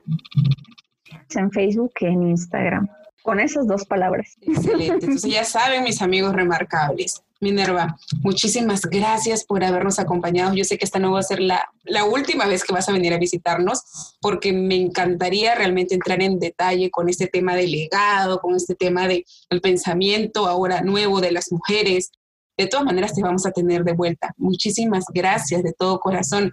En 1.35 1.51
Facebook 1.51 1.93
y 1.99 2.05
en 2.05 2.23
Instagram. 2.29 2.87
Con 3.21 3.39
esas 3.39 3.67
dos 3.67 3.85
palabras. 3.85 4.37
Excelente. 4.41 5.05
Entonces 5.05 5.31
ya 5.31 5.43
saben, 5.45 5.83
mis 5.83 6.01
amigos 6.01 6.33
remarcables. 6.33 7.21
Minerva, 7.41 7.97
muchísimas 8.21 8.81
gracias 8.81 9.45
por 9.45 9.63
habernos 9.63 9.97
acompañado. 9.97 10.53
Yo 10.53 10.65
sé 10.65 10.77
que 10.77 10.83
esta 10.83 10.99
no 10.99 11.13
va 11.13 11.19
a 11.19 11.23
ser 11.23 11.39
la, 11.39 11.69
última 12.05 12.45
vez 12.45 12.65
que 12.65 12.73
vas 12.73 12.89
a 12.89 12.91
venir 12.91 13.13
a 13.13 13.17
visitarnos, 13.17 14.17
porque 14.19 14.51
me 14.51 14.75
encantaría 14.75 15.55
realmente 15.55 15.95
entrar 15.95 16.21
en 16.21 16.37
detalle 16.37 16.91
con 16.91 17.07
este 17.07 17.27
tema 17.27 17.55
del 17.55 17.71
legado, 17.71 18.39
con 18.39 18.55
este 18.55 18.75
tema 18.75 19.07
del 19.07 19.25
pensamiento 19.61 20.47
ahora 20.47 20.81
nuevo 20.81 21.21
de 21.21 21.31
las 21.31 21.49
mujeres. 21.51 22.11
De 22.57 22.67
todas 22.67 22.85
maneras, 22.85 23.13
te 23.13 23.21
vamos 23.21 23.45
a 23.45 23.51
tener 23.51 23.85
de 23.85 23.93
vuelta. 23.93 24.33
Muchísimas 24.35 25.05
gracias 25.13 25.63
de 25.63 25.71
todo 25.71 25.99
corazón. 26.01 26.51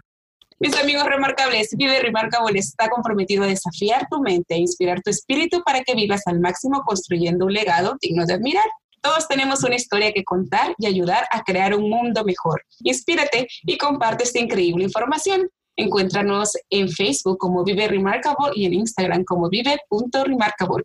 Mis 0.61 0.75
amigos 0.77 1.05
remarcables, 1.05 1.77
Vive 1.77 2.01
Remarkable 2.01 2.59
está 2.59 2.89
comprometido 2.89 3.43
a 3.43 3.49
desafiar 3.49 4.07
tu 4.09 4.21
mente 4.21 4.55
e 4.55 4.59
inspirar 4.59 5.03
tu 5.03 5.11
espíritu 5.11 5.63
para 5.63 5.83
que 5.83 5.95
vivas 5.95 6.23
al 6.27 6.41
máximo 6.41 6.83
construyendo 6.87 7.45
un 7.45 7.53
legado 7.53 7.97
digno 8.01 8.25
de 8.25 8.35
admirar. 8.35 8.65
Todos 9.01 9.29
tenemos 9.29 9.63
una 9.63 9.77
historia 9.77 10.13
que 10.13 10.25
contar 10.25 10.75
y 10.79 10.87
ayudar 10.87 11.27
a 11.31 11.43
crear 11.43 11.75
un 11.75 11.89
mundo 11.89 12.25
mejor. 12.25 12.63
Inspírate 12.81 13.47
y 13.63 13.79
comparte 13.79 14.25
esta 14.25 14.39
increíble 14.39 14.85
información. 14.85 15.49
Encuéntranos 15.77 16.53
en 16.71 16.89
Facebook 16.89 17.39
como 17.39 17.63
Vive 17.63 17.87
Remarkable 17.89 18.53
y 18.55 18.65
en 18.65 18.75
Instagram 18.75 19.25
como 19.25 19.49
vive.remarkable. 19.49 20.85